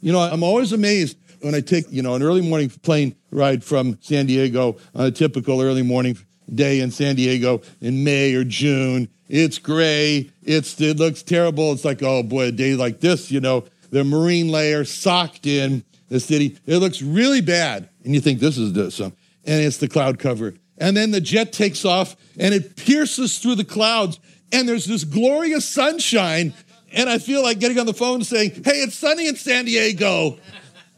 You 0.00 0.12
know, 0.12 0.20
I'm 0.20 0.42
always 0.42 0.72
amazed 0.72 1.16
when 1.40 1.54
I 1.54 1.60
take, 1.60 1.86
you 1.90 2.02
know, 2.02 2.14
an 2.14 2.22
early 2.22 2.40
morning 2.40 2.70
plane 2.70 3.16
ride 3.30 3.64
from 3.64 3.98
San 4.00 4.26
Diego 4.26 4.76
on 4.94 5.06
a 5.06 5.10
typical 5.10 5.60
early 5.60 5.82
morning 5.82 6.16
day 6.54 6.80
in 6.80 6.90
San 6.90 7.16
Diego 7.16 7.62
in 7.80 8.04
May 8.04 8.34
or 8.34 8.44
June. 8.44 9.08
It's 9.28 9.58
gray. 9.58 10.30
It's 10.42 10.80
it 10.80 10.98
looks 10.98 11.22
terrible. 11.22 11.72
It's 11.72 11.84
like, 11.84 12.02
oh 12.02 12.22
boy, 12.22 12.46
a 12.46 12.52
day 12.52 12.74
like 12.74 13.00
this, 13.00 13.30
you 13.30 13.40
know, 13.40 13.64
the 13.90 14.04
marine 14.04 14.48
layer 14.48 14.84
socked 14.84 15.46
in 15.46 15.84
the 16.08 16.20
city. 16.20 16.58
It 16.66 16.78
looks 16.78 17.02
really 17.02 17.40
bad. 17.40 17.88
And 18.04 18.14
you 18.14 18.20
think 18.20 18.40
this 18.40 18.56
is 18.56 18.94
some 18.94 19.12
and 19.44 19.64
it's 19.64 19.78
the 19.78 19.88
cloud 19.88 20.18
cover. 20.18 20.54
And 20.80 20.96
then 20.96 21.10
the 21.10 21.20
jet 21.20 21.52
takes 21.52 21.84
off 21.84 22.16
and 22.38 22.54
it 22.54 22.76
pierces 22.76 23.38
through 23.38 23.56
the 23.56 23.64
clouds 23.64 24.20
and 24.52 24.68
there's 24.68 24.86
this 24.86 25.04
glorious 25.04 25.68
sunshine 25.68 26.54
and 26.92 27.08
I 27.08 27.18
feel 27.18 27.42
like 27.42 27.58
getting 27.58 27.78
on 27.78 27.86
the 27.86 27.94
phone 27.94 28.16
and 28.16 28.26
saying, 28.26 28.62
"Hey, 28.64 28.80
it's 28.80 28.96
sunny 28.96 29.28
in 29.28 29.36
San 29.36 29.66
Diego." 29.66 30.38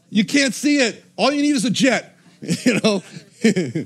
You 0.09 0.25
can't 0.25 0.53
see 0.53 0.77
it. 0.77 1.03
All 1.15 1.31
you 1.31 1.41
need 1.41 1.55
is 1.55 1.65
a 1.65 1.69
jet, 1.69 2.17
you 2.41 2.79
know, 2.81 3.03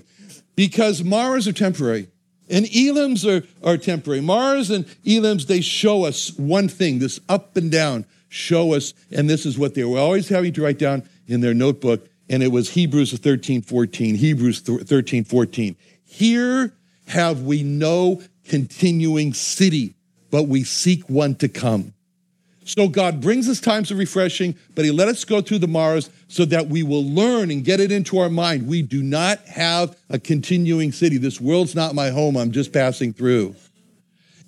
because 0.56 1.02
Marahs 1.02 1.48
are 1.48 1.54
temporary. 1.54 2.08
And 2.50 2.66
Elims 2.68 3.26
are, 3.26 3.46
are 3.68 3.78
temporary. 3.78 4.22
Marahs 4.22 4.74
and 4.74 4.86
Elims, 5.04 5.48
they 5.48 5.62
show 5.62 6.04
us 6.04 6.32
one 6.38 6.68
thing, 6.68 7.00
this 7.00 7.20
up 7.28 7.58
and 7.58 7.72
down, 7.72 8.06
show 8.30 8.74
us, 8.74 8.94
and 9.12 9.30
this 9.30 9.46
is 9.46 9.58
what 9.58 9.74
they 9.74 9.84
were 9.84 9.98
always 9.98 10.30
having 10.30 10.54
to 10.54 10.64
write 10.64 10.78
down 10.78 11.08
in 11.28 11.42
their 11.42 11.56
notebook, 11.56 12.08
and 12.30 12.42
it 12.42 12.52
was 12.52 12.72
Hebrews 12.72 13.18
13, 13.18 13.62
14. 13.62 14.16
Hebrews 14.16 14.62
13, 14.62 15.24
14. 15.24 15.76
Here 16.06 16.74
have 17.08 17.42
we 17.44 17.64
no 17.64 18.22
continuing 18.48 19.34
city, 19.34 19.96
but 20.32 20.44
we 20.44 20.64
seek 20.64 21.08
one 21.10 21.36
to 21.36 21.48
come. 21.48 21.94
So 22.68 22.88
God 22.88 23.22
brings 23.22 23.48
us 23.48 23.60
times 23.62 23.92
of 23.92 24.00
refreshing, 24.00 24.56
but 24.74 24.86
He 24.86 24.92
let 24.92 25.08
us 25.08 25.24
go 25.24 25.40
through 25.40 25.60
the 25.60 25.68
Marahs 25.68 26.10
so 26.28 26.46
that 26.46 26.68
we 26.68 26.82
will 26.82 27.06
learn 27.06 27.52
and 27.52 27.64
get 27.64 27.80
it 27.80 27.92
into 27.92 28.18
our 28.18 28.30
mind. 28.30 28.68
We 28.68 28.82
do 28.82 29.04
not 29.04 29.40
have 29.46 29.96
a 30.10 30.18
continuing 30.18 30.92
city. 30.92 31.18
This 31.18 31.40
world's 31.40 31.76
not 31.76 31.94
my 31.94 32.10
home. 32.10 32.36
I'm 32.36 32.52
just 32.52 32.74
passing 32.74 33.14
through. 33.14 33.56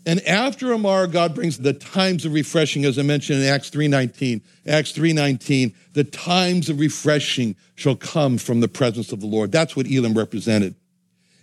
And 0.08 0.26
after 0.26 0.72
a 0.72 0.78
Marah, 0.78 1.10
God 1.10 1.36
brings 1.36 1.58
the 1.58 1.74
times 1.74 2.24
of 2.24 2.32
refreshing, 2.32 2.86
as 2.86 2.98
I 2.98 3.02
mentioned 3.02 3.42
in 3.42 3.46
Acts 3.46 3.70
3.19. 3.70 4.42
Acts 4.66 4.94
3.19, 4.94 5.76
the 5.92 6.06
times 6.06 6.70
of 6.70 6.80
refreshing 6.80 7.58
shall 7.76 7.98
come 7.98 8.38
from 8.38 8.62
the 8.62 8.70
presence 8.70 9.12
of 9.12 9.20
the 9.20 9.28
Lord. 9.28 9.52
That's 9.52 9.76
what 9.76 9.86
Elim 9.86 10.18
represented. 10.18 10.76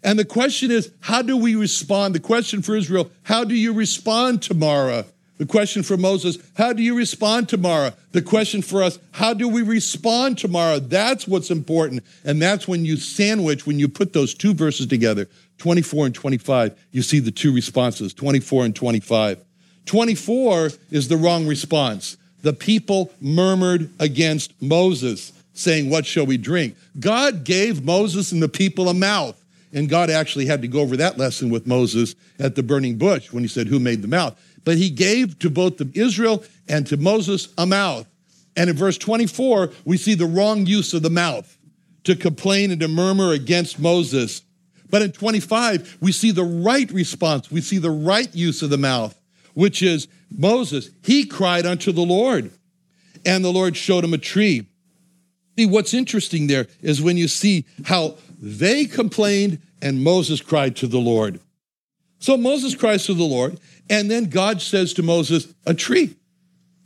And 0.02 0.18
the 0.18 0.24
question 0.24 0.70
is, 0.70 0.90
how 1.00 1.20
do 1.20 1.36
we 1.36 1.56
respond? 1.56 2.14
The 2.14 2.20
question 2.20 2.62
for 2.62 2.74
Israel, 2.74 3.10
how 3.24 3.44
do 3.44 3.54
you 3.54 3.74
respond 3.74 4.40
to 4.44 4.54
Marah? 4.54 5.04
The 5.36 5.46
question 5.46 5.82
for 5.82 5.96
Moses, 5.96 6.38
how 6.56 6.72
do 6.72 6.82
you 6.82 6.96
respond 6.96 7.48
to 7.48 7.56
Marah? 7.56 7.94
The 8.12 8.22
question 8.22 8.62
for 8.62 8.82
us, 8.82 9.00
how 9.12 9.34
do 9.34 9.48
we 9.48 9.62
respond 9.62 10.38
to 10.38 10.48
Marah? 10.48 10.78
That's 10.78 11.26
what's 11.26 11.50
important. 11.50 12.04
And 12.24 12.40
that's 12.40 12.68
when 12.68 12.84
you 12.84 12.96
sandwich, 12.96 13.66
when 13.66 13.80
you 13.80 13.88
put 13.88 14.12
those 14.12 14.32
two 14.32 14.54
verses 14.54 14.86
together, 14.86 15.28
24 15.58 16.06
and 16.06 16.14
25, 16.14 16.78
you 16.92 17.02
see 17.02 17.18
the 17.18 17.32
two 17.32 17.52
responses, 17.52 18.14
24 18.14 18.66
and 18.66 18.76
25. 18.76 19.38
24 19.86 20.70
is 20.90 21.08
the 21.08 21.16
wrong 21.16 21.46
response. 21.46 22.16
The 22.42 22.52
people 22.52 23.12
murmured 23.20 23.90
against 23.98 24.52
Moses, 24.62 25.32
saying, 25.54 25.90
What 25.90 26.06
shall 26.06 26.26
we 26.26 26.36
drink? 26.36 26.76
God 27.00 27.44
gave 27.44 27.84
Moses 27.84 28.32
and 28.32 28.42
the 28.42 28.48
people 28.48 28.88
a 28.88 28.94
mouth. 28.94 29.40
And 29.72 29.88
God 29.88 30.08
actually 30.08 30.46
had 30.46 30.62
to 30.62 30.68
go 30.68 30.80
over 30.80 30.96
that 30.98 31.18
lesson 31.18 31.50
with 31.50 31.66
Moses 31.66 32.14
at 32.38 32.54
the 32.54 32.62
burning 32.62 32.96
bush 32.96 33.32
when 33.32 33.42
he 33.42 33.48
said, 33.48 33.66
Who 33.66 33.80
made 33.80 34.02
the 34.02 34.08
mouth? 34.08 34.38
But 34.64 34.78
he 34.78 34.90
gave 34.90 35.38
to 35.40 35.50
both 35.50 35.76
the 35.76 35.90
Israel 35.94 36.44
and 36.68 36.86
to 36.86 36.96
Moses 36.96 37.48
a 37.56 37.66
mouth. 37.66 38.06
And 38.56 38.70
in 38.70 38.76
verse 38.76 38.98
24, 38.98 39.70
we 39.84 39.96
see 39.96 40.14
the 40.14 40.26
wrong 40.26 40.66
use 40.66 40.94
of 40.94 41.02
the 41.02 41.10
mouth 41.10 41.56
to 42.04 42.14
complain 42.14 42.70
and 42.70 42.80
to 42.80 42.88
murmur 42.88 43.32
against 43.32 43.78
Moses. 43.78 44.42
But 44.90 45.02
in 45.02 45.12
25, 45.12 45.98
we 46.00 46.12
see 46.12 46.30
the 46.30 46.44
right 46.44 46.90
response. 46.90 47.50
We 47.50 47.60
see 47.60 47.78
the 47.78 47.90
right 47.90 48.32
use 48.34 48.62
of 48.62 48.70
the 48.70 48.78
mouth, 48.78 49.18
which 49.54 49.82
is 49.82 50.06
Moses. 50.30 50.90
He 51.02 51.24
cried 51.24 51.66
unto 51.66 51.92
the 51.92 52.02
Lord, 52.02 52.50
and 53.24 53.44
the 53.44 53.52
Lord 53.52 53.76
showed 53.76 54.04
him 54.04 54.14
a 54.14 54.18
tree. 54.18 54.66
See, 55.56 55.66
what's 55.66 55.94
interesting 55.94 56.46
there 56.46 56.66
is 56.82 57.00
when 57.00 57.16
you 57.16 57.28
see 57.28 57.64
how 57.84 58.16
they 58.40 58.86
complained 58.86 59.60
and 59.80 60.02
Moses 60.02 60.40
cried 60.40 60.76
to 60.76 60.86
the 60.86 60.98
Lord. 60.98 61.40
So 62.24 62.38
Moses 62.38 62.74
cries 62.74 63.04
to 63.04 63.12
the 63.12 63.22
Lord, 63.22 63.60
and 63.90 64.10
then 64.10 64.30
God 64.30 64.62
says 64.62 64.94
to 64.94 65.02
Moses, 65.02 65.46
A 65.66 65.74
tree, 65.74 66.16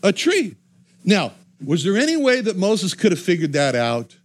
a 0.03 0.13
tree. 0.13 0.57
Now, 1.05 1.31
was 1.65 1.85
there 1.85 1.97
any 1.97 2.17
way 2.17 2.41
that 2.41 2.57
Moses 2.57 2.93
could 2.93 3.13
have 3.13 3.21
figured 3.21 3.53
that 3.53 3.77
out? 3.77 4.17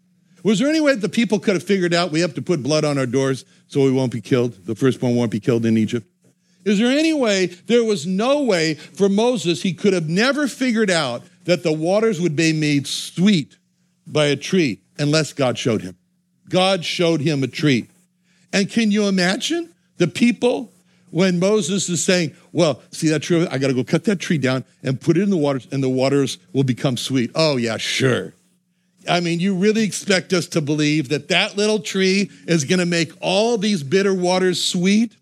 Was 0.41 0.57
there 0.57 0.67
any 0.67 0.81
way 0.81 0.95
that 0.95 1.01
the 1.01 1.09
people 1.09 1.37
could 1.37 1.53
have 1.53 1.61
figured 1.61 1.93
out 1.93 2.09
we 2.09 2.21
have 2.21 2.33
to 2.33 2.41
put 2.41 2.63
blood 2.63 2.83
on 2.83 2.97
our 2.97 3.05
doors 3.05 3.45
so 3.67 3.83
we 3.83 3.91
won't 3.91 4.11
be 4.11 4.21
killed? 4.21 4.65
The 4.65 4.73
firstborn 4.73 5.15
won't 5.15 5.29
be 5.29 5.39
killed 5.39 5.67
in 5.67 5.77
Egypt. 5.77 6.07
Is 6.65 6.79
there 6.79 6.89
any 6.89 7.13
way? 7.13 7.45
There 7.45 7.83
was 7.83 8.07
no 8.07 8.41
way 8.41 8.73
for 8.73 9.07
Moses. 9.07 9.61
He 9.61 9.75
could 9.75 9.93
have 9.93 10.09
never 10.09 10.47
figured 10.47 10.89
out 10.89 11.21
that 11.43 11.61
the 11.61 11.73
waters 11.73 12.19
would 12.19 12.35
be 12.35 12.53
made 12.53 12.87
sweet 12.87 13.55
by 14.07 14.25
a 14.25 14.35
tree 14.35 14.81
unless 14.97 15.31
God 15.31 15.59
showed 15.59 15.83
him. 15.83 15.95
God 16.49 16.83
showed 16.83 17.21
him 17.21 17.43
a 17.43 17.47
tree. 17.47 17.87
And 18.51 18.67
can 18.67 18.89
you 18.89 19.07
imagine 19.07 19.75
the 19.97 20.07
people 20.07 20.72
when 21.13 21.37
Moses 21.37 21.89
is 21.89 22.03
saying, 22.03 22.35
Well, 22.51 22.81
see 22.89 23.09
that 23.09 23.21
tree? 23.21 23.45
I 23.45 23.59
got 23.59 23.67
to 23.67 23.73
go 23.75 23.83
cut 23.83 24.03
that 24.05 24.19
tree 24.19 24.39
down 24.39 24.65
and 24.81 24.99
put 24.99 25.15
it 25.15 25.21
in 25.21 25.29
the 25.29 25.37
waters, 25.37 25.67
and 25.71 25.83
the 25.83 25.89
waters 25.89 26.39
will 26.53 26.63
become 26.63 26.97
sweet. 26.97 27.29
Oh, 27.35 27.55
yeah, 27.57 27.77
sure. 27.77 28.33
I 29.07 29.19
mean, 29.19 29.39
you 29.39 29.53
really 29.53 29.83
expect 29.83 30.33
us 30.33 30.47
to 30.47 30.61
believe 30.61 31.09
that 31.09 31.27
that 31.27 31.55
little 31.55 31.79
tree 31.79 32.31
is 32.47 32.63
going 32.63 32.79
to 32.79 32.87
make 32.87 33.11
all 33.21 33.59
these 33.59 33.83
bitter 33.83 34.13
waters 34.13 34.63
sweet? 34.63 35.15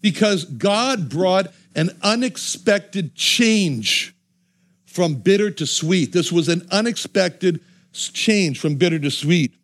Because 0.00 0.44
God 0.44 1.08
brought 1.08 1.48
an 1.74 1.90
unexpected 2.02 3.16
change 3.16 4.14
from 4.86 5.14
bitter 5.14 5.50
to 5.50 5.66
sweet. 5.66 6.12
This 6.12 6.30
was 6.30 6.48
an 6.48 6.68
unexpected 6.70 7.60
change 7.92 8.60
from 8.60 8.76
bitter 8.76 9.00
to 9.00 9.10
sweet. 9.10 9.54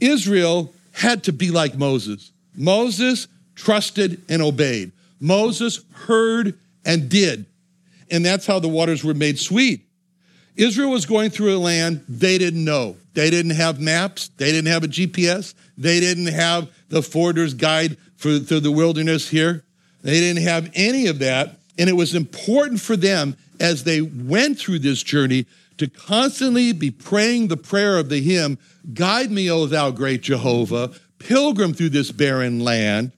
Israel 0.00 0.72
had 0.92 1.22
to 1.24 1.32
be 1.32 1.52
like 1.52 1.76
Moses. 1.76 2.32
Moses 2.56 3.28
trusted 3.60 4.22
and 4.28 4.40
obeyed. 4.40 4.90
Moses 5.20 5.84
heard 5.92 6.58
and 6.84 7.08
did. 7.08 7.44
And 8.10 8.24
that's 8.24 8.46
how 8.46 8.58
the 8.58 8.68
waters 8.68 9.04
were 9.04 9.14
made 9.14 9.38
sweet. 9.38 9.86
Israel 10.56 10.90
was 10.90 11.06
going 11.06 11.30
through 11.30 11.56
a 11.56 11.58
land 11.58 12.04
they 12.08 12.38
didn't 12.38 12.64
know. 12.64 12.96
They 13.14 13.30
didn't 13.30 13.52
have 13.52 13.80
maps. 13.80 14.28
They 14.36 14.50
didn't 14.50 14.70
have 14.70 14.84
a 14.84 14.88
GPS. 14.88 15.54
They 15.76 16.00
didn't 16.00 16.26
have 16.26 16.70
the 16.88 17.02
Frommer's 17.02 17.54
guide 17.54 17.96
for, 18.16 18.38
through 18.38 18.60
the 18.60 18.72
wilderness 18.72 19.28
here. 19.28 19.64
They 20.02 20.18
didn't 20.20 20.42
have 20.42 20.70
any 20.74 21.06
of 21.06 21.18
that. 21.18 21.58
And 21.78 21.88
it 21.88 21.94
was 21.94 22.14
important 22.14 22.80
for 22.80 22.96
them 22.96 23.36
as 23.60 23.84
they 23.84 24.00
went 24.00 24.58
through 24.58 24.80
this 24.80 25.02
journey 25.02 25.46
to 25.76 25.86
constantly 25.86 26.72
be 26.72 26.90
praying 26.90 27.48
the 27.48 27.56
prayer 27.56 27.98
of 27.98 28.08
the 28.08 28.20
hymn, 28.20 28.58
Guide 28.92 29.30
me, 29.30 29.50
O 29.50 29.66
thou 29.66 29.90
great 29.90 30.22
Jehovah, 30.22 30.92
pilgrim 31.18 31.72
through 31.74 31.90
this 31.90 32.10
barren 32.10 32.60
land. 32.60 33.12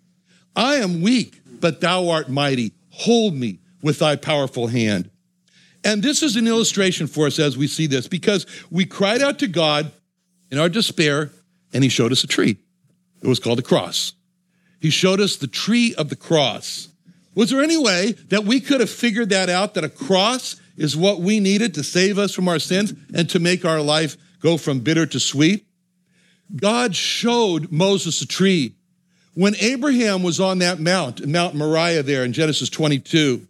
I 0.55 0.77
am 0.77 1.01
weak, 1.01 1.41
but 1.61 1.81
thou 1.81 2.09
art 2.09 2.29
mighty. 2.29 2.73
Hold 2.91 3.35
me 3.35 3.59
with 3.83 3.99
thy 3.99 4.17
powerful 4.17 4.69
hand. 4.69 5.11
And 5.85 6.03
this 6.03 6.23
is 6.23 6.37
an 6.37 6.47
illustration 6.47 7.07
for 7.07 7.27
us 7.27 7.39
as 7.39 7.57
we 7.57 7.67
see 7.67 7.87
this 7.87 8.07
because 8.07 8.47
we 8.71 8.85
cried 8.85 9.23
out 9.23 9.39
to 9.41 9.49
God 9.49 9.91
in 10.51 10.59
our 10.59 10.69
despair 10.69 11.31
and 11.73 11.83
he 11.83 11.91
showed 11.91 12.13
us 12.13 12.23
a 12.23 12.29
tree. 12.29 12.59
It 13.23 13.27
was 13.27 13.41
called 13.41 13.59
a 13.59 13.63
cross. 13.63 14.13
He 14.81 14.91
showed 14.91 15.21
us 15.21 15.37
the 15.37 15.47
tree 15.47 15.95
of 15.97 16.09
the 16.09 16.17
cross. 16.17 16.89
Was 17.35 17.51
there 17.51 17.63
any 17.63 17.79
way 17.79 18.13
that 18.29 18.45
we 18.45 18.61
could 18.61 18.81
have 18.81 18.91
figured 18.91 19.31
that 19.31 19.49
out 19.49 19.75
that 19.75 19.85
a 19.85 19.89
cross 19.89 20.61
is 20.77 20.97
what 20.97 21.21
we 21.21 21.41
needed 21.41 21.75
to 21.75 21.85
save 21.85 22.19
us 22.19 22.35
from 22.35 22.49
our 22.49 22.59
sins 22.59 22.93
and 23.15 23.29
to 23.31 23.39
make 23.39 23.65
our 23.65 23.81
life 23.81 24.17
go 24.41 24.57
from 24.57 24.81
bitter 24.81 25.07
to 25.07 25.21
sweet? 25.21 25.67
God 26.55 26.95
showed 26.95 27.73
Moses 27.73 28.21
a 28.21 28.27
tree 28.27 28.75
When 29.35 29.55
Abraham 29.57 30.23
was 30.23 30.41
on 30.41 30.59
that 30.59 30.79
mount, 30.79 31.27
Mount 31.27 31.55
Moriah 31.55 32.03
there 32.03 32.25
in 32.25 32.33
Genesis 32.33 32.69
22, 32.69 33.47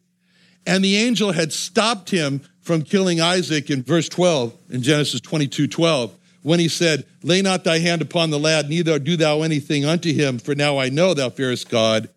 and 0.65 0.85
the 0.85 0.97
angel 0.97 1.33
had 1.33 1.53
stopped 1.53 2.11
him 2.11 2.41
from 2.61 2.83
killing 2.83 3.21
Isaac 3.21 3.69
in 3.69 3.83
verse 3.83 4.09
12, 4.09 4.55
in 4.71 4.83
Genesis 4.83 5.21
22 5.21 5.67
12, 5.67 6.17
when 6.43 6.61
he 6.61 6.69
said, 6.69 7.05
Lay 7.23 7.43
not 7.43 7.65
thy 7.65 7.79
hand 7.79 8.01
upon 8.01 8.31
the 8.31 8.39
lad, 8.39 8.69
neither 8.69 8.99
do 8.99 9.17
thou 9.17 9.43
anything 9.43 9.85
unto 9.85 10.13
him, 10.13 10.39
for 10.39 10.55
now 10.55 10.79
I 10.79 10.89
know 10.89 11.15
thou 11.15 11.31
fearest 11.31 11.69
God. 11.69 12.09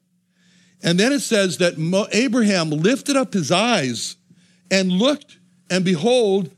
And 0.84 1.00
then 1.00 1.12
it 1.12 1.22
says 1.22 1.57
that 1.57 2.07
Abraham 2.12 2.69
lifted 2.69 3.15
up 3.15 3.34
his 3.34 3.51
eyes 3.51 4.17
and 4.69 4.91
looked, 4.91 5.39
and 5.69 5.84
behold, 5.84 6.51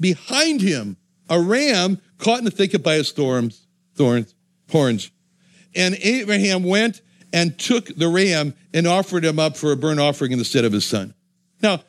behind 0.00 0.62
him 0.62 0.96
a 1.28 1.38
ram 1.38 2.00
caught 2.18 2.38
in 2.38 2.44
the 2.46 2.50
thicket 2.50 2.82
by 2.82 2.94
his 2.94 3.12
thorns, 3.12 3.66
thorns, 3.94 4.34
horns. 4.70 5.10
And 5.74 5.96
Abraham 5.96 6.62
went 6.62 7.00
and 7.32 7.58
took 7.58 7.86
the 7.86 8.08
ram 8.08 8.54
and 8.72 8.86
offered 8.86 9.24
him 9.24 9.38
up 9.38 9.56
for 9.56 9.72
a 9.72 9.76
burnt 9.76 10.00
offering 10.00 10.32
in 10.32 10.38
the 10.38 10.44
stead 10.44 10.64
of 10.64 10.72
his 10.72 10.84
son. 10.84 11.14
Now, 11.62 11.82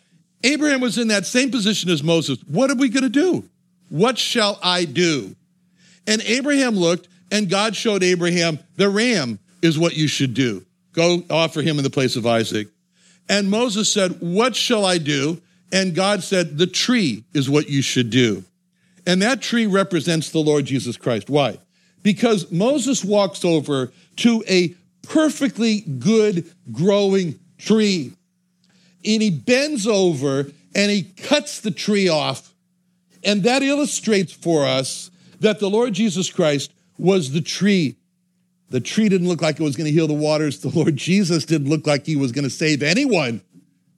Abraham 0.44 0.82
was 0.82 0.98
in 0.98 1.10
that 1.10 1.25
same 1.25 1.51
position 1.51 1.89
as 1.89 2.04
Moses. 2.04 2.39
What 2.48 2.72
are 2.72 2.75
we 2.75 2.89
going 2.89 3.04
to 3.04 3.10
do? 3.10 3.48
What 3.89 4.18
shall 4.18 4.60
I 4.62 4.86
do? 4.86 5.36
And 6.08 6.22
Abraham 6.24 6.75
looked, 6.75 7.08
and 7.32 7.50
God 7.50 7.75
showed 7.75 8.04
Abraham 8.04 8.60
the 8.75 8.89
ram 8.89 9.39
is 9.62 9.77
what 9.77 9.96
you 9.96 10.08
should 10.08 10.34
do. 10.34 10.65
Go 10.94 11.24
offer 11.30 11.62
him 11.62 11.77
in 11.77 11.84
the 11.84 11.89
place 11.89 12.15
of 12.15 12.25
Isaac. 12.25 12.68
And 13.27 13.50
Moses 13.50 13.92
said, 13.92 14.18
What 14.22 14.56
shall 14.56 14.86
I 14.86 14.98
do? 14.98 15.42
And 15.72 15.96
God 15.96 16.24
said, 16.24 16.58
The 16.58 16.68
tree 16.68 17.24
is 17.34 17.50
what 17.50 17.70
you 17.70 17.82
should 17.82 18.10
do. 18.10 18.44
And 19.06 19.22
that 19.22 19.42
tree 19.42 19.68
represents 19.68 20.30
the 20.30 20.39
Lord 20.39 20.65
Jesus 20.65 20.98
Christ. 20.98 21.30
Why? 21.30 21.58
Because 22.06 22.52
Moses 22.52 23.04
walks 23.04 23.44
over 23.44 23.92
to 24.18 24.44
a 24.48 24.76
perfectly 25.02 25.82
good 25.82 26.46
growing 26.72 27.40
tree 27.58 28.14
and 29.04 29.24
he 29.24 29.32
bends 29.32 29.88
over 29.88 30.52
and 30.76 30.92
he 30.92 31.02
cuts 31.02 31.62
the 31.62 31.72
tree 31.72 32.08
off. 32.08 32.54
And 33.24 33.42
that 33.42 33.64
illustrates 33.64 34.32
for 34.32 34.66
us 34.66 35.10
that 35.40 35.60
the 35.60 35.68
Lord 35.68 35.94
Jesus 35.94 36.30
Christ 36.30 36.72
was 37.00 37.32
the 37.32 37.42
tree. 37.42 37.96
The 38.70 38.82
tree 38.82 39.10
didn't 39.10 39.28
look 39.28 39.42
like 39.42 39.60
it 39.60 39.64
was 39.64 39.76
going 39.76 39.88
to 39.88 39.92
heal 39.92 40.08
the 40.08 40.14
waters. 40.14 40.60
The 40.60 40.70
Lord 40.70 40.96
Jesus 40.98 41.44
didn't 41.44 41.70
look 41.70 41.88
like 41.88 42.06
he 42.06 42.16
was 42.16 42.32
going 42.32 42.44
to 42.44 42.52
save 42.52 42.84
anyone, 42.84 43.42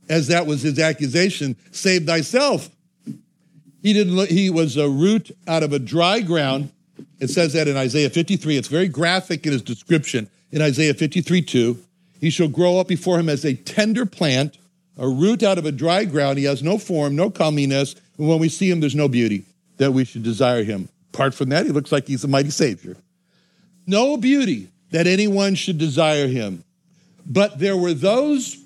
as 0.08 0.28
that 0.28 0.48
was 0.48 0.62
his 0.62 0.80
accusation 0.80 1.58
save 1.72 2.06
thyself. 2.06 2.70
He 3.84 3.92
didn't 3.92 4.16
look, 4.16 4.30
he 4.30 4.50
was 4.50 4.78
a 4.78 4.88
root 4.88 5.30
out 5.46 5.64
of 5.64 5.74
a 5.74 5.80
dry 5.80 6.22
ground. 6.22 6.72
It 7.20 7.30
says 7.30 7.54
that 7.54 7.68
in 7.68 7.78
Isaiah 7.78 8.10
53. 8.10 8.58
It's 8.58 8.68
very 8.68 8.88
graphic 8.88 9.46
in 9.46 9.52
his 9.52 9.62
description 9.62 10.30
in 10.52 10.62
Isaiah 10.62 10.94
53 10.94 11.42
2. 11.42 11.78
He 12.20 12.30
shall 12.30 12.48
grow 12.48 12.80
up 12.80 12.88
before 12.88 13.20
him 13.20 13.30
as 13.30 13.46
a 13.46 13.54
tender 13.54 14.06
plant 14.06 14.58
a 14.98 15.08
root 15.08 15.44
out 15.44 15.58
of 15.58 15.66
a 15.66 15.72
dry 15.72 16.06
ground. 16.06 16.38
He 16.38 16.46
has 16.46 16.64
no 16.64 16.78
form, 16.78 17.16
no 17.16 17.30
comeliness. 17.30 17.96
And 18.18 18.28
when 18.28 18.40
we 18.40 18.50
see 18.50 18.70
him, 18.70 18.80
there's 18.80 18.96
no 18.96 19.08
beauty 19.08 19.44
that 19.78 19.92
we 19.92 20.06
should 20.06 20.24
desire 20.24 20.64
him. 20.64 20.90
Apart 21.14 21.34
from 21.34 21.50
that, 21.50 21.66
he 21.66 21.72
looks 21.72 21.92
like 21.92 22.08
he's 22.08 22.24
a 22.24 22.28
mighty 22.28 22.50
Savior. 22.50 22.98
No 23.86 24.18
beauty 24.18 24.70
that 24.92 25.08
anyone 25.08 25.56
should 25.56 25.78
desire 25.78 26.28
him. 26.28 26.64
But 27.26 27.60
there 27.60 27.78
were 27.78 27.94
those 27.94 28.58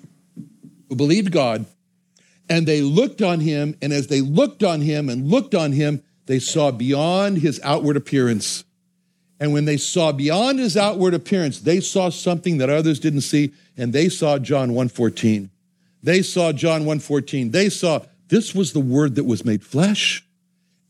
who 0.88 0.96
believed 0.96 1.32
God 1.32 1.66
and 2.48 2.66
they 2.66 2.80
looked 2.80 3.22
on 3.22 3.40
him. 3.40 3.76
And 3.82 3.92
as 3.92 4.06
they 4.06 4.20
looked 4.20 4.62
on 4.62 4.80
him 4.80 5.08
and 5.08 5.28
looked 5.28 5.54
on 5.54 5.72
him, 5.72 6.02
they 6.26 6.38
saw 6.38 6.70
beyond 6.70 7.38
his 7.38 7.60
outward 7.62 7.96
appearance. 7.96 8.64
And 9.40 9.52
when 9.52 9.64
they 9.64 9.76
saw 9.76 10.12
beyond 10.12 10.60
his 10.60 10.76
outward 10.76 11.14
appearance, 11.14 11.58
they 11.58 11.80
saw 11.80 12.10
something 12.10 12.58
that 12.58 12.70
others 12.70 13.00
didn't 13.00 13.22
see, 13.22 13.52
and 13.76 13.92
they 13.92 14.08
saw 14.08 14.38
John 14.38 14.70
1:14. 14.72 15.50
They 16.02 16.22
saw 16.22 16.52
John 16.52 16.84
1:14. 16.84 17.50
They 17.50 17.68
saw 17.68 18.02
this 18.28 18.54
was 18.54 18.72
the 18.72 18.80
word 18.80 19.16
that 19.16 19.24
was 19.24 19.44
made 19.44 19.64
flesh. 19.64 20.24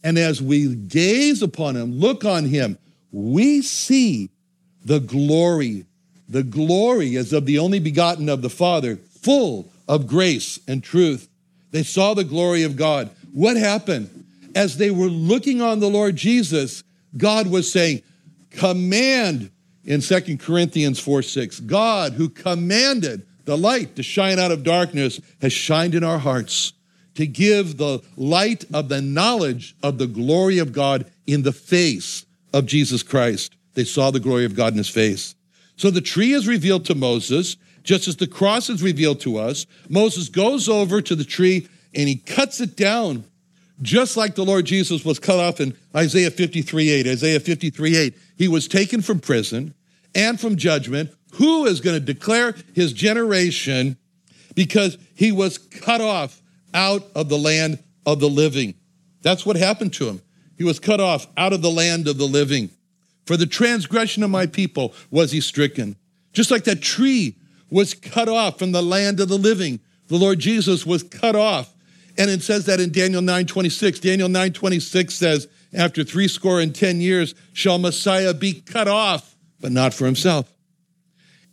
And 0.04 0.18
as 0.18 0.42
we 0.42 0.74
gaze 0.74 1.42
upon 1.42 1.76
him, 1.76 1.98
look 1.98 2.24
on 2.24 2.44
him, 2.44 2.76
we 3.10 3.62
see 3.62 4.30
the 4.84 5.00
glory. 5.00 5.86
The 6.28 6.42
glory 6.42 7.16
as 7.16 7.32
of 7.32 7.46
the 7.46 7.58
only 7.58 7.78
begotten 7.78 8.28
of 8.28 8.42
the 8.42 8.50
Father, 8.50 8.96
full 8.96 9.68
of 9.88 10.06
grace 10.06 10.58
and 10.66 10.82
truth. 10.82 11.28
They 11.70 11.82
saw 11.82 12.14
the 12.14 12.24
glory 12.24 12.62
of 12.62 12.76
God. 12.76 13.10
What 13.32 13.56
happened? 13.56 14.21
As 14.54 14.76
they 14.76 14.90
were 14.90 15.06
looking 15.06 15.60
on 15.60 15.80
the 15.80 15.90
Lord 15.90 16.16
Jesus, 16.16 16.84
God 17.16 17.48
was 17.48 17.70
saying, 17.70 18.02
Command 18.50 19.50
in 19.84 20.00
Second 20.00 20.40
Corinthians 20.40 20.98
4 20.98 21.22
6. 21.22 21.60
God 21.60 22.12
who 22.14 22.28
commanded 22.28 23.26
the 23.44 23.56
light 23.56 23.96
to 23.96 24.02
shine 24.02 24.38
out 24.38 24.52
of 24.52 24.62
darkness 24.62 25.20
has 25.40 25.52
shined 25.52 25.94
in 25.94 26.04
our 26.04 26.18
hearts 26.18 26.72
to 27.14 27.26
give 27.26 27.76
the 27.76 28.00
light 28.16 28.64
of 28.72 28.88
the 28.88 29.02
knowledge 29.02 29.74
of 29.82 29.98
the 29.98 30.06
glory 30.06 30.58
of 30.58 30.72
God 30.72 31.10
in 31.26 31.42
the 31.42 31.52
face 31.52 32.24
of 32.52 32.66
Jesus 32.66 33.02
Christ. 33.02 33.54
They 33.74 33.84
saw 33.84 34.10
the 34.10 34.20
glory 34.20 34.44
of 34.44 34.54
God 34.54 34.72
in 34.72 34.78
his 34.78 34.88
face. 34.88 35.34
So 35.76 35.90
the 35.90 36.00
tree 36.00 36.32
is 36.32 36.46
revealed 36.46 36.84
to 36.86 36.94
Moses, 36.94 37.56
just 37.82 38.06
as 38.06 38.16
the 38.16 38.26
cross 38.26 38.70
is 38.70 38.82
revealed 38.82 39.20
to 39.20 39.38
us. 39.38 39.66
Moses 39.88 40.28
goes 40.28 40.68
over 40.68 41.02
to 41.02 41.14
the 41.14 41.24
tree 41.24 41.68
and 41.94 42.08
he 42.08 42.16
cuts 42.16 42.60
it 42.60 42.76
down, 42.76 43.24
just 43.82 44.16
like 44.16 44.34
the 44.34 44.44
Lord 44.44 44.64
Jesus 44.64 45.04
was 45.04 45.18
cut 45.18 45.38
off 45.38 45.60
in 45.60 45.76
Isaiah 45.94 46.30
53 46.30 46.90
8. 46.90 47.06
Isaiah 47.06 47.40
53 47.40 47.96
8. 47.96 48.14
He 48.36 48.48
was 48.48 48.68
taken 48.68 49.02
from 49.02 49.20
prison 49.20 49.74
and 50.14 50.40
from 50.40 50.56
judgment 50.56 51.10
who 51.34 51.64
is 51.66 51.80
going 51.80 51.98
to 51.98 52.12
declare 52.14 52.54
his 52.74 52.92
generation 52.92 53.96
because 54.54 54.98
he 55.14 55.32
was 55.32 55.58
cut 55.58 56.00
off 56.00 56.40
out 56.74 57.04
of 57.14 57.28
the 57.28 57.38
land 57.38 57.82
of 58.06 58.20
the 58.20 58.28
living. 58.28 58.74
That's 59.22 59.46
what 59.46 59.56
happened 59.56 59.94
to 59.94 60.08
him. 60.08 60.22
He 60.56 60.64
was 60.64 60.78
cut 60.78 61.00
off 61.00 61.26
out 61.36 61.52
of 61.52 61.62
the 61.62 61.70
land 61.70 62.06
of 62.06 62.18
the 62.18 62.26
living. 62.26 62.70
For 63.26 63.36
the 63.36 63.46
transgression 63.46 64.22
of 64.22 64.30
my 64.30 64.46
people 64.46 64.92
was 65.10 65.32
he 65.32 65.40
stricken. 65.40 65.96
Just 66.32 66.50
like 66.50 66.64
that 66.64 66.82
tree 66.82 67.36
was 67.70 67.94
cut 67.94 68.28
off 68.28 68.58
from 68.58 68.72
the 68.72 68.82
land 68.82 69.20
of 69.20 69.28
the 69.28 69.38
living, 69.38 69.80
the 70.08 70.16
Lord 70.16 70.38
Jesus 70.38 70.84
was 70.84 71.02
cut 71.02 71.36
off. 71.36 71.72
And 72.18 72.30
it 72.30 72.42
says 72.42 72.66
that 72.66 72.80
in 72.80 72.92
Daniel 72.92 73.22
9:26. 73.22 74.00
Daniel 74.00 74.28
9:26 74.28 75.12
says, 75.12 75.48
after 75.74 76.04
three 76.04 76.28
score 76.28 76.60
and 76.60 76.74
ten 76.74 77.00
years 77.00 77.34
shall 77.52 77.78
Messiah 77.78 78.34
be 78.34 78.52
cut 78.52 78.88
off, 78.88 79.34
but 79.60 79.72
not 79.72 79.94
for 79.94 80.04
himself. 80.04 80.52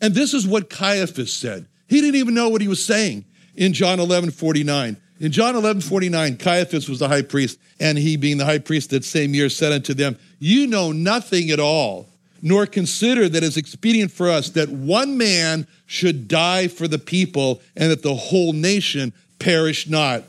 And 0.02 0.14
this 0.14 0.34
is 0.34 0.48
what 0.48 0.70
Caiaphas 0.70 1.34
said. 1.34 1.68
He 1.88 2.02
didn't 2.02 2.16
even 2.16 2.34
know 2.34 2.50
what 2.50 2.62
he 2.62 2.68
was 2.68 2.84
saying 2.84 3.26
in 3.56 3.74
John 3.74 4.00
11 4.00 4.32
49. 4.32 4.98
In 5.20 5.32
John 5.32 5.56
11 5.56 5.82
49, 5.82 6.38
Caiaphas 6.38 6.88
was 6.88 7.00
the 7.00 7.08
high 7.08 7.22
priest, 7.22 7.60
and 7.80 7.98
he, 7.98 8.16
being 8.16 8.38
the 8.38 8.46
high 8.46 8.60
priest 8.60 8.90
that 8.92 9.04
same 9.04 9.34
year, 9.34 9.50
said 9.50 9.72
unto 9.72 9.94
them, 9.94 10.18
You 10.40 10.68
know 10.68 10.92
nothing 10.92 11.50
at 11.50 11.60
all, 11.60 12.08
nor 12.42 12.66
consider 12.66 13.28
that 13.28 13.44
it's 13.44 13.58
expedient 13.58 14.12
for 14.12 14.30
us 14.30 14.50
that 14.52 14.70
one 14.70 15.18
man 15.18 15.68
should 15.86 16.28
die 16.28 16.70
for 16.70 16.88
the 16.88 17.00
people, 17.00 17.62
and 17.76 17.92
that 17.92 18.02
the 18.02 18.16
whole 18.16 18.54
nation 18.54 19.12
perish 19.40 19.90
not. 19.90 20.24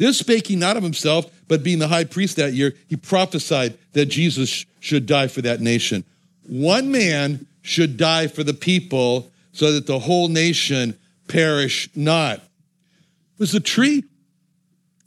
This 0.00 0.16
spake 0.16 0.46
he 0.46 0.56
not 0.56 0.78
of 0.78 0.82
himself, 0.82 1.30
but 1.46 1.62
being 1.62 1.78
the 1.78 1.88
high 1.88 2.04
priest 2.04 2.36
that 2.36 2.54
year, 2.54 2.72
he 2.88 2.96
prophesied 2.96 3.76
that 3.92 4.06
Jesus 4.06 4.64
should 4.80 5.04
die 5.04 5.26
for 5.26 5.42
that 5.42 5.60
nation. 5.60 6.04
One 6.48 6.90
man 6.90 7.46
should 7.60 7.98
die 7.98 8.26
for 8.26 8.42
the 8.42 8.54
people 8.54 9.30
so 9.52 9.72
that 9.72 9.86
the 9.86 9.98
whole 9.98 10.28
nation 10.28 10.98
perish 11.28 11.90
not. 11.94 12.40
Was 13.36 13.52
the 13.52 13.60
tree? 13.60 14.02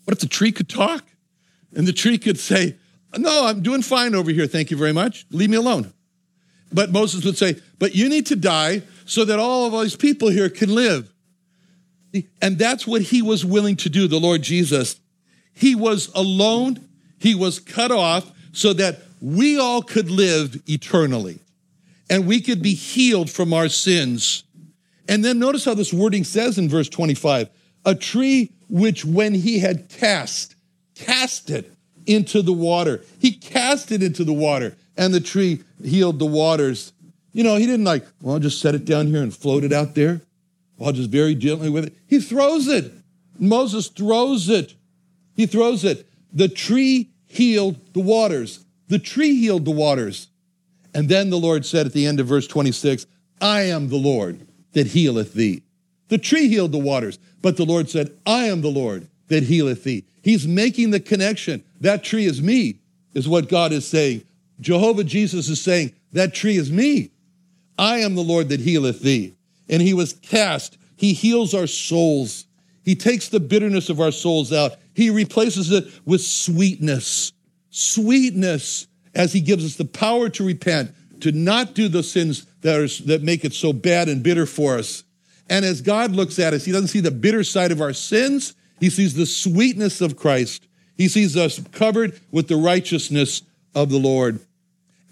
What 0.06 0.14
if 0.14 0.20
the 0.20 0.28
tree 0.28 0.52
could 0.52 0.70
talk? 0.70 1.04
And 1.76 1.88
the 1.88 1.94
tree 1.94 2.20
could 2.20 2.38
say, 2.38 2.76
No, 3.18 3.48
I'm 3.48 3.64
doing 3.64 3.82
fine 3.82 4.14
over 4.14 4.30
here. 4.30 4.46
Thank 4.46 4.70
you 4.70 4.78
very 4.78 4.94
much. 4.94 5.26
Leave 5.32 5.50
me 5.50 5.58
alone. 5.58 5.92
But 6.72 6.92
Moses 6.92 7.26
would 7.26 7.38
say, 7.38 7.56
But 7.80 7.96
you 7.96 8.10
need 8.10 8.28
to 8.28 8.36
die 8.36 8.84
so 9.06 9.26
that 9.26 9.40
all 9.40 9.66
of 9.66 9.84
these 9.84 9.96
people 9.96 10.30
here 10.30 10.50
can 10.50 10.70
live. 10.70 11.12
And 12.41 12.58
that's 12.58 12.86
what 12.86 13.02
he 13.02 13.21
was 13.21 13.43
willing 13.43 13.76
to 13.78 13.89
do, 13.89 14.08
the 14.08 14.19
Lord 14.19 14.41
Jesus. 14.43 14.99
He 15.54 15.76
was 15.76 16.12
alone, 16.13 16.88
he 17.19 17.36
was 17.36 17.60
cut 17.60 17.91
off 17.91 18.32
so 18.52 18.73
that 18.73 19.02
we 19.21 19.58
all 19.58 19.82
could 19.82 20.10
live 20.12 20.62
eternally 20.67 21.39
and 22.10 22.28
we 22.28 22.41
could 22.41 22.62
be 22.62 22.73
healed 22.73 23.30
from 23.30 23.54
our 23.54 23.69
sins. 23.69 24.43
And 25.08 25.23
then 25.23 25.39
notice 25.39 25.65
how 25.65 25.73
this 25.73 25.93
wording 25.93 26.23
says 26.23 26.58
in 26.58 26.69
verse 26.69 26.89
25 26.89 27.49
a 27.86 27.95
tree 27.95 28.52
which 28.69 29.04
when 29.04 29.34
he 29.34 29.60
had 29.60 29.89
cast, 29.89 30.56
cast 30.95 31.49
it 31.49 31.71
into 32.06 32.41
the 32.41 32.54
water. 32.54 33.04
He 33.19 33.32
cast 33.32 33.91
it 33.91 34.02
into 34.02 34.23
the 34.23 34.34
water, 34.34 34.76
and 34.97 35.13
the 35.13 35.19
tree 35.19 35.63
healed 35.84 36.19
the 36.19 36.26
waters. 36.26 36.93
You 37.34 37.43
know, 37.43 37.56
he 37.56 37.65
didn't 37.65 37.86
like, 37.86 38.06
well, 38.21 38.36
I'll 38.36 38.39
just 38.39 38.62
set 38.62 38.76
it 38.76 38.86
down 38.86 39.08
here 39.08 39.21
and 39.21 39.36
float 39.36 39.63
it 39.63 39.73
out 39.73 39.95
there. 39.95 40.21
I'll 40.82 40.92
just 40.92 41.10
very 41.10 41.36
gently 41.36 41.70
with 41.70 41.86
it. 41.86 41.94
He 42.08 42.20
throws 42.20 42.68
it. 42.68 42.92
Moses 43.40 43.88
throws 43.88 44.50
it. 44.50 44.76
He 45.36 45.46
throws 45.46 45.84
it. 45.84 46.08
The 46.32 46.48
tree 46.48 47.10
healed 47.26 47.94
the 47.94 48.00
waters. 48.00 48.64
The 48.88 49.00
tree 49.00 49.36
healed 49.36 49.66
the 49.66 49.72
waters. 49.72 50.28
And 50.94 51.10
then 51.10 51.30
the 51.30 51.40
Lord 51.40 51.66
said 51.66 51.86
at 51.86 51.94
the 51.94 52.06
end 52.06 52.20
of 52.20 52.28
verse 52.28 52.48
26, 52.48 53.06
I 53.42 53.62
am 53.64 53.90
the 53.90 53.98
Lord 53.98 54.46
that 54.74 54.88
healeth 54.88 55.34
thee. 55.34 55.64
The 56.10 56.18
tree 56.18 56.48
healed 56.48 56.72
the 56.72 56.78
waters, 56.78 57.18
but 57.42 57.58
the 57.58 57.66
Lord 57.66 57.90
said, 57.90 58.16
I 58.26 58.46
am 58.46 58.62
the 58.62 58.70
Lord 58.70 59.08
that 59.30 59.44
healeth 59.44 59.84
thee. 59.84 60.06
He's 60.22 60.48
making 60.48 60.92
the 60.92 61.00
connection. 61.00 61.64
That 61.82 62.04
tree 62.04 62.26
is 62.26 62.42
me, 62.42 62.80
is 63.14 63.28
what 63.28 63.50
God 63.50 63.72
is 63.72 63.88
saying. 63.88 64.24
Jehovah 64.60 65.04
Jesus 65.04 65.50
is 65.50 65.60
saying, 65.60 65.94
That 66.12 66.34
tree 66.34 66.58
is 66.58 66.72
me. 66.72 67.12
I 67.78 67.98
am 67.98 68.16
the 68.16 68.22
Lord 68.22 68.50
that 68.50 68.60
healeth 68.60 69.02
thee. 69.02 69.34
And 69.69 69.82
he 69.82 69.93
was 69.93 70.13
cast. 70.13 70.78
He 70.95 71.13
heals 71.13 71.54
our 71.54 71.67
souls. 71.67 72.45
He 72.84 72.95
takes 72.95 73.30
the 73.30 73.39
bitterness 73.39 73.89
of 73.89 74.02
our 74.02 74.12
souls 74.12 74.52
out. 74.52 74.73
He 74.93 75.10
replaces 75.10 75.71
it 75.71 75.86
with 76.06 76.21
sweetness. 76.21 77.32
Sweetness 77.69 78.88
as 79.15 79.34
he 79.34 79.41
gives 79.41 79.65
us 79.65 79.76
the 79.76 79.86
power 79.86 80.30
to 80.30 80.45
repent, 80.45 80.91
to 81.21 81.32
not 81.32 81.73
do 81.73 81.88
the 81.88 82.04
sins 82.04 82.45
that, 82.62 82.80
are, 82.80 83.06
that 83.06 83.23
make 83.23 83.45
it 83.45 83.54
so 83.54 83.73
bad 83.73 84.10
and 84.10 84.23
bitter 84.23 84.45
for 84.45 84.78
us. 84.78 85.04
And 85.49 85.65
as 85.65 85.82
God 85.82 86.12
looks 86.12 86.39
at 86.39 86.54
us, 86.54 86.65
he 86.65 86.71
doesn't 86.71 86.88
see 86.88 86.99
the 86.99 87.12
bitter 87.12 87.43
side 87.43 87.71
of 87.71 87.82
our 87.82 87.93
sins. 87.93 88.56
He 88.80 88.89
sees 88.89 89.13
the 89.13 89.26
sweetness 89.26 90.02
of 90.02 90.15
Christ. 90.15 90.67
He 90.95 91.08
sees 91.08 91.36
us 91.38 91.62
covered 91.71 92.19
with 92.32 92.47
the 92.47 92.56
righteousness 92.56 93.43
of 93.76 93.89
the 93.89 93.97
Lord. 93.97 94.39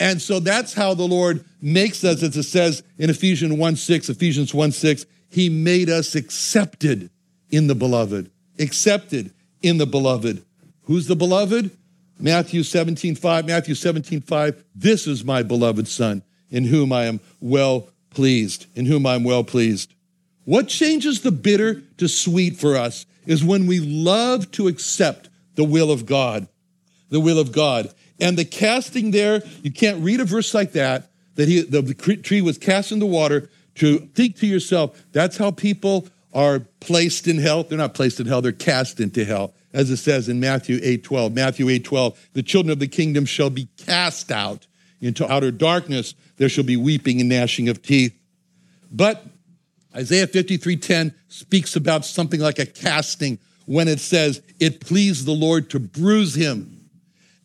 And 0.02 0.20
so 0.20 0.40
that's 0.40 0.74
how 0.74 0.96
the 0.96 1.08
Lord 1.08 1.46
makes 1.62 2.04
us, 2.04 2.24
as 2.24 2.36
it 2.36 2.42
says 2.42 2.82
in 2.98 3.12
Ephesians 3.12 3.54
1 3.54 3.76
6, 3.76 4.10
Ephesians 4.10 4.52
1 4.52 4.72
6, 4.72 5.06
He 5.30 5.48
made 5.48 5.92
us 5.92 6.16
accepted 6.16 7.12
in 7.52 7.68
the 7.68 7.76
beloved. 7.76 8.32
Accepted 8.58 9.32
in 9.62 9.78
the 9.78 9.86
beloved. 9.86 10.44
Who's 10.86 11.06
the 11.06 11.16
beloved? 11.16 11.70
Matthew 12.18 12.64
17 12.64 13.14
5, 13.14 13.46
Matthew 13.46 13.76
17 13.76 14.22
5, 14.22 14.64
this 14.74 15.06
is 15.06 15.24
my 15.24 15.44
beloved 15.44 15.88
Son, 15.88 16.24
in 16.50 16.64
whom 16.64 16.92
I 16.92 17.06
am 17.06 17.20
well 17.40 17.88
pleased, 18.10 18.66
in 18.74 18.88
whom 18.88 19.06
I'm 19.06 19.24
well 19.24 19.44
pleased. 19.44 19.94
What 20.46 20.68
changes 20.68 21.22
the 21.22 21.32
bitter 21.32 21.84
to 21.98 22.08
sweet 22.08 22.58
for 22.58 22.76
us 22.76 23.06
is 23.28 23.44
when 23.44 23.68
we 23.68 23.80
love 23.80 24.50
to 24.54 24.68
accept 24.68 25.30
the 25.54 25.64
will 25.64 25.92
of 25.92 26.08
God. 26.08 26.48
The 27.10 27.20
will 27.20 27.38
of 27.38 27.52
God. 27.52 27.94
And 28.22 28.38
the 28.38 28.46
casting 28.46 29.12
there, 29.12 29.42
you 29.64 29.72
can't 29.72 30.02
read 30.04 30.22
a 30.22 30.26
verse 30.26 30.54
like 30.54 30.72
that, 30.74 31.10
that 31.36 31.48
he, 31.48 31.62
the 31.62 31.82
tree 32.24 32.42
was 32.42 32.58
cast 32.58 32.92
in 32.92 33.00
the 33.00 33.06
water, 33.06 33.50
to 33.76 34.00
think 34.00 34.38
to 34.38 34.48
yourself, 34.48 35.04
that's 35.12 35.38
how 35.38 35.52
people 35.52 36.08
are 36.34 36.60
placed 36.80 37.28
in 37.28 37.40
hell. 37.40 37.64
They're 37.64 37.78
not 37.78 37.96
placed 37.96 38.20
in 38.20 38.28
hell, 38.28 38.42
they're 38.42 38.52
cast 38.52 39.00
into 39.00 39.26
hell, 39.26 39.54
as 39.74 39.90
it 39.90 39.98
says 39.98 40.30
in 40.30 40.40
Matthew 40.40 40.80
8 40.84 41.04
12. 41.04 41.34
Matthew 41.34 41.68
8 41.68 41.84
12, 41.84 42.30
the 42.34 42.44
children 42.44 42.72
of 42.72 42.80
the 42.80 42.88
kingdom 42.88 43.26
shall 43.26 43.50
be 43.50 43.68
cast 43.78 44.32
out 44.32 44.68
into 45.02 45.30
outer 45.30 45.52
darkness. 45.52 46.14
There 46.38 46.50
shall 46.50 46.64
be 46.64 46.78
weeping 46.78 47.20
and 47.20 47.30
gnashing 47.30 47.70
of 47.70 47.82
teeth. 47.82 48.16
But 48.92 49.26
Isaiah 49.96 50.28
53 50.28 50.78
10 50.78 51.14
speaks 51.28 51.76
about 51.76 52.06
something 52.06 52.40
like 52.40 52.60
a 52.60 52.66
casting 52.66 53.40
when 53.66 53.88
it 53.88 54.00
says, 54.00 54.42
It 54.60 54.82
pleased 54.82 55.26
the 55.26 55.32
Lord 55.32 55.70
to 55.72 55.80
bruise 55.80 56.36
him, 56.36 56.81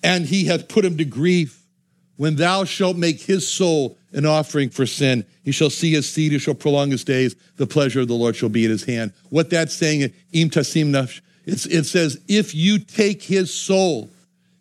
and 0.02 0.26
he 0.26 0.44
hath 0.44 0.68
put 0.68 0.84
him 0.84 0.96
to 0.98 1.04
grief. 1.04 1.62
When 2.16 2.36
thou 2.36 2.64
shalt 2.64 2.96
make 2.96 3.20
his 3.20 3.46
soul 3.46 3.98
an 4.12 4.24
offering 4.24 4.70
for 4.70 4.86
sin, 4.86 5.26
he 5.44 5.52
shall 5.52 5.70
see 5.70 5.92
his 5.92 6.08
seed, 6.08 6.32
he 6.32 6.38
shall 6.38 6.54
prolong 6.54 6.90
his 6.90 7.04
days, 7.04 7.36
the 7.56 7.66
pleasure 7.66 8.00
of 8.00 8.08
the 8.08 8.14
Lord 8.14 8.34
shall 8.34 8.48
be 8.48 8.64
in 8.64 8.70
his 8.70 8.84
hand. 8.84 9.12
What 9.28 9.50
that's 9.50 9.74
saying, 9.74 10.12
im 10.32 10.50
it 11.46 11.86
says, 11.86 12.20
if 12.26 12.54
you 12.54 12.78
take 12.78 13.22
his 13.22 13.52
soul, 13.52 14.10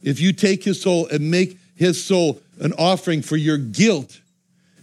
if 0.04 0.20
you 0.20 0.34
take 0.34 0.64
his 0.64 0.82
soul 0.82 1.08
and 1.08 1.32
make 1.32 1.58
his 1.76 2.04
soul 2.04 2.42
an 2.60 2.74
offering 2.78 3.22
for 3.22 3.38
your 3.38 3.58
guilt, 3.58 4.20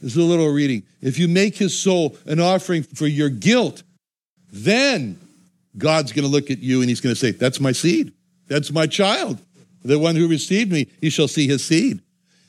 this 0.03 0.13
is 0.13 0.17
a 0.17 0.23
little 0.23 0.49
reading. 0.49 0.83
If 1.01 1.19
you 1.19 1.29
make 1.29 1.57
his 1.57 1.79
soul 1.79 2.17
an 2.27 2.41
offering 2.41 2.83
for 2.83 3.07
your 3.07 3.29
guilt, 3.29 3.85
then 4.51 5.19
God's 5.79 6.13
going 6.13 6.25
to 6.25 6.31
look 6.31 6.51
at 6.51 6.59
you 6.59 6.81
and 6.81 6.89
he's 6.89 7.01
going 7.01 7.15
to 7.15 7.19
say, 7.19 7.31
That's 7.31 7.61
my 7.61 7.73
seed. 7.73 8.13
That's 8.49 8.73
my 8.73 8.87
child. 8.87 9.39
The 9.85 9.99
one 9.99 10.17
who 10.17 10.29
received 10.29 10.73
me, 10.73 10.89
he 11.01 11.11
shall 11.11 11.29
see 11.29 11.47
his 11.47 11.65
seed. 11.65 12.01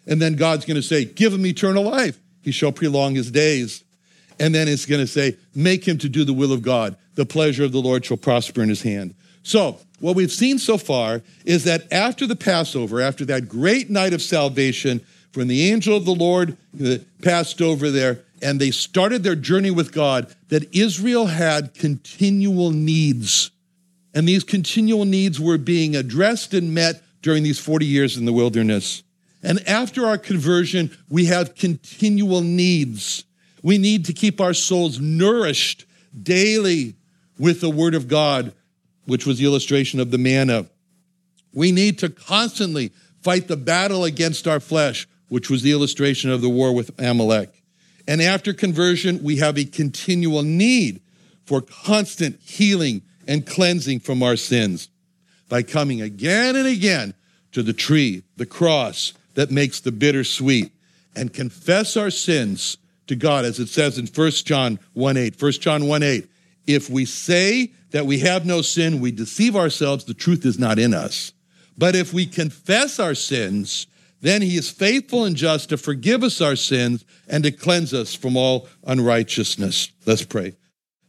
And 0.06 0.22
then 0.22 0.36
God's 0.36 0.66
going 0.66 0.76
to 0.76 0.84
say, 0.84 1.06
Give 1.06 1.34
him 1.34 1.46
eternal 1.46 1.84
life. 1.84 2.20
He 2.42 2.52
shall 2.52 2.72
prolong 2.72 3.16
his 3.16 3.32
days. 3.32 3.84
And 4.40 4.54
then 4.54 4.68
it's 4.68 4.86
going 4.86 5.02
to 5.02 5.08
say, 5.08 5.38
Make 5.56 5.88
him 5.88 5.98
to 6.00 6.10
do 6.10 6.24
the 6.26 6.34
will 6.34 6.52
of 6.52 6.62
God. 6.62 6.98
The 7.16 7.26
pleasure 7.26 7.64
of 7.64 7.72
the 7.72 7.82
Lord 7.82 8.06
shall 8.06 8.18
prosper 8.18 8.62
in 8.62 8.70
his 8.70 8.82
hand. 8.82 9.16
So, 9.44 9.80
what 10.00 10.16
we've 10.16 10.32
seen 10.32 10.60
so 10.60 10.78
far 10.78 11.22
is 11.46 11.64
that 11.64 11.92
after 11.92 12.28
the 12.28 12.36
Passover, 12.36 13.02
after 13.02 13.24
that 13.26 13.48
great 13.48 13.90
night 13.90 14.14
of 14.14 14.22
salvation, 14.22 15.02
when 15.34 15.48
the 15.48 15.72
angel 15.72 15.96
of 15.96 16.06
the 16.06 16.16
Lord 16.16 16.58
uh, 16.84 16.98
passed 17.22 17.62
over 17.62 17.90
there, 17.90 18.20
and 18.42 18.60
they 18.60 18.72
started 18.72 19.24
their 19.24 19.36
journey 19.36 19.72
with 19.72 19.94
God, 19.94 20.34
that 20.50 20.74
Israel 20.76 21.28
had 21.28 21.74
continual 21.74 22.72
needs. 22.72 23.52
And 24.14 24.28
these 24.28 24.44
continual 24.44 25.06
needs 25.06 25.40
were 25.40 25.58
being 25.58 25.96
addressed 25.96 26.54
and 26.54 26.74
met 26.74 27.02
during 27.24 27.42
these 27.42 27.60
40 27.60 27.86
years 27.88 28.18
in 28.18 28.26
the 28.26 28.34
wilderness. 28.34 29.02
And 29.42 29.68
after 29.68 30.06
our 30.06 30.18
conversion, 30.18 30.96
we 31.10 31.26
have 31.26 31.56
continual 31.56 32.42
needs. 32.42 33.24
We 33.64 33.78
need 33.78 34.06
to 34.06 34.14
keep 34.14 34.40
our 34.40 34.54
souls 34.54 35.00
nourished 35.00 35.86
daily 36.22 36.96
with 37.40 37.62
the 37.62 37.70
Word 37.70 37.96
of 37.96 38.08
God, 38.08 38.54
which 39.06 39.26
was 39.26 39.40
the 39.40 39.46
illustration 39.46 40.00
of 40.00 40.12
the 40.12 40.18
manna. 40.18 40.68
We 41.54 41.72
need 41.72 41.98
to 42.00 42.10
constantly 42.10 42.92
fight 43.22 43.48
the 43.48 43.58
battle 43.58 44.04
against 44.04 44.48
our 44.48 44.60
flesh, 44.60 45.08
which 45.30 45.50
was 45.50 45.64
the 45.64 45.72
illustration 45.72 46.30
of 46.30 46.42
the 46.42 46.50
war 46.50 46.74
with 46.76 46.92
Amalek. 47.00 47.64
And 48.06 48.22
after 48.22 48.54
conversion, 48.54 49.24
we 49.24 49.38
have 49.38 49.58
a 49.58 49.64
continual 49.64 50.44
need 50.44 51.02
for 51.46 51.62
constant 51.62 52.40
healing 52.42 53.02
and 53.28 53.46
cleansing 53.46 54.02
from 54.02 54.22
our 54.22 54.36
sins 54.36 54.90
by 55.54 55.62
coming 55.62 56.02
again 56.02 56.56
and 56.56 56.66
again 56.66 57.14
to 57.52 57.62
the 57.62 57.74
tree, 57.74 58.24
the 58.38 58.46
cross 58.48 59.14
that 59.36 59.52
makes 59.52 59.80
the 59.80 59.92
bitter 59.92 60.24
sweet, 60.24 60.72
and 61.16 61.32
confess 61.32 61.96
our 61.96 62.10
sins 62.10 62.76
to 63.06 63.16
God, 63.16 63.46
as 63.46 63.60
it 63.60 63.70
says 63.70 64.00
in 64.00 64.08
1 64.08 64.32
John 64.46 64.80
1 64.94 65.16
8. 65.16 65.40
1 65.40 65.52
John 65.52 65.86
1 65.86 66.02
8. 66.02 66.28
If 66.66 66.90
we 66.90 67.06
say 67.06 67.72
that 67.92 68.08
we 68.08 68.18
have 68.18 68.48
no 68.48 68.64
sin, 68.64 69.00
we 69.00 69.12
deceive 69.12 69.56
ourselves, 69.56 70.06
the 70.06 70.16
truth 70.16 70.44
is 70.44 70.58
not 70.58 70.80
in 70.80 70.92
us. 70.92 71.34
But 71.78 71.96
if 71.96 72.16
we 72.16 72.26
confess 72.26 73.00
our 73.00 73.14
sins, 73.14 73.86
then 74.22 74.42
he 74.42 74.58
is 74.58 74.72
faithful 74.72 75.24
and 75.24 75.36
just 75.36 75.70
to 75.70 75.78
forgive 75.78 76.24
us 76.24 76.42
our 76.42 76.56
sins 76.56 77.06
and 77.28 77.44
to 77.44 77.52
cleanse 77.52 77.94
us 77.94 78.16
from 78.16 78.36
all 78.36 78.68
unrighteousness. 78.88 79.92
Let's 80.08 80.26
pray. 80.26 80.56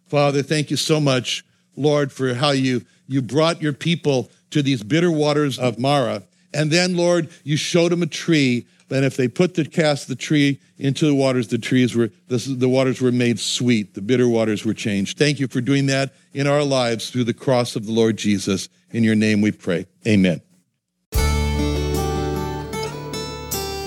Father, 0.07 0.43
thank 0.43 0.71
you 0.71 0.77
so 0.77 1.01
much, 1.01 1.47
Lord, 1.77 2.13
for 2.13 2.35
how 2.35 2.51
you, 2.51 2.83
you 3.07 3.23
brought 3.23 3.63
your 3.63 3.73
people 3.73 4.31
to 4.51 4.63
these 4.63 4.83
bitter 4.83 5.11
waters 5.11 5.59
of 5.59 5.79
Marah. 5.79 6.23
And 6.53 6.71
then, 6.71 6.97
Lord, 6.97 7.29
you 7.43 7.57
showed 7.57 7.93
them 7.93 8.03
a 8.03 8.07
tree. 8.07 8.67
And 8.91 9.05
if 9.05 9.17
they 9.17 9.27
put 9.27 9.55
the 9.55 9.65
cast 9.65 10.07
the 10.07 10.15
tree 10.15 10.61
into 10.79 11.07
the 11.07 11.15
waters, 11.15 11.49
the 11.49 11.59
trees 11.59 11.97
were 11.97 12.11
the, 12.29 12.37
the 12.37 12.69
waters 12.69 13.01
were 13.01 13.11
made 13.11 13.41
sweet. 13.41 13.95
The 13.95 14.03
bitter 14.03 14.29
waters 14.29 14.65
were 14.65 14.75
changed. 14.75 15.19
Thank 15.19 15.41
you 15.41 15.49
for 15.49 15.61
doing 15.61 15.87
that 15.87 16.15
in 16.33 16.47
our 16.47 16.63
lives 16.63 17.11
through 17.11 17.25
the 17.25 17.35
cross 17.35 17.75
of 17.75 17.87
the 17.87 17.93
Lord 17.93 18.17
Jesus. 18.17 18.69
In 18.93 19.03
your 19.03 19.17
name 19.17 19.41
we 19.41 19.51
pray. 19.51 19.87
Amen. 20.07 20.41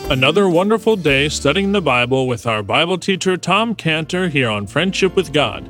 Another 0.10 0.48
wonderful 0.48 0.96
day 0.96 1.28
studying 1.28 1.74
the 1.74 1.82
Bible 1.82 2.28
with 2.28 2.48
our 2.48 2.64
Bible 2.64 2.98
teacher 2.98 3.36
Tom 3.36 3.76
Cantor 3.76 4.30
here 4.30 4.50
on 4.50 4.66
Friendship 4.66 5.16
with 5.16 5.34
God. 5.34 5.70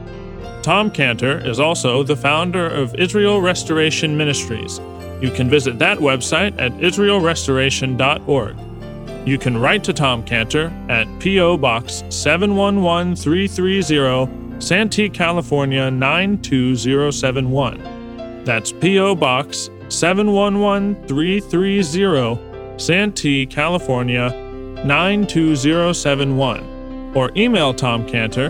Tom 0.61 0.91
Cantor 0.91 1.39
is 1.39 1.59
also 1.59 2.03
the 2.03 2.15
founder 2.15 2.67
of 2.67 2.93
Israel 2.95 3.41
Restoration 3.41 4.15
Ministries. 4.15 4.79
You 5.19 5.31
can 5.31 5.49
visit 5.49 5.79
that 5.79 5.97
website 5.97 6.53
at 6.61 6.71
israelrestoration.org. 6.73 8.55
You 9.27 9.37
can 9.37 9.57
write 9.57 9.83
to 9.85 9.93
Tom 9.93 10.23
Cantor 10.23 10.71
at 10.89 11.07
P.O. 11.19 11.57
Box 11.57 12.03
711330, 12.09 14.61
Santee, 14.61 15.09
California 15.09 15.89
92071. 15.89 18.43
That's 18.43 18.71
P.O. 18.71 19.15
Box 19.15 19.71
711330, 19.89 22.79
Santee, 22.79 23.47
California 23.47 24.29
92071 24.85 27.11
or 27.13 27.29
email 27.35 27.73
Tom 27.73 28.07
Cantor 28.07 28.49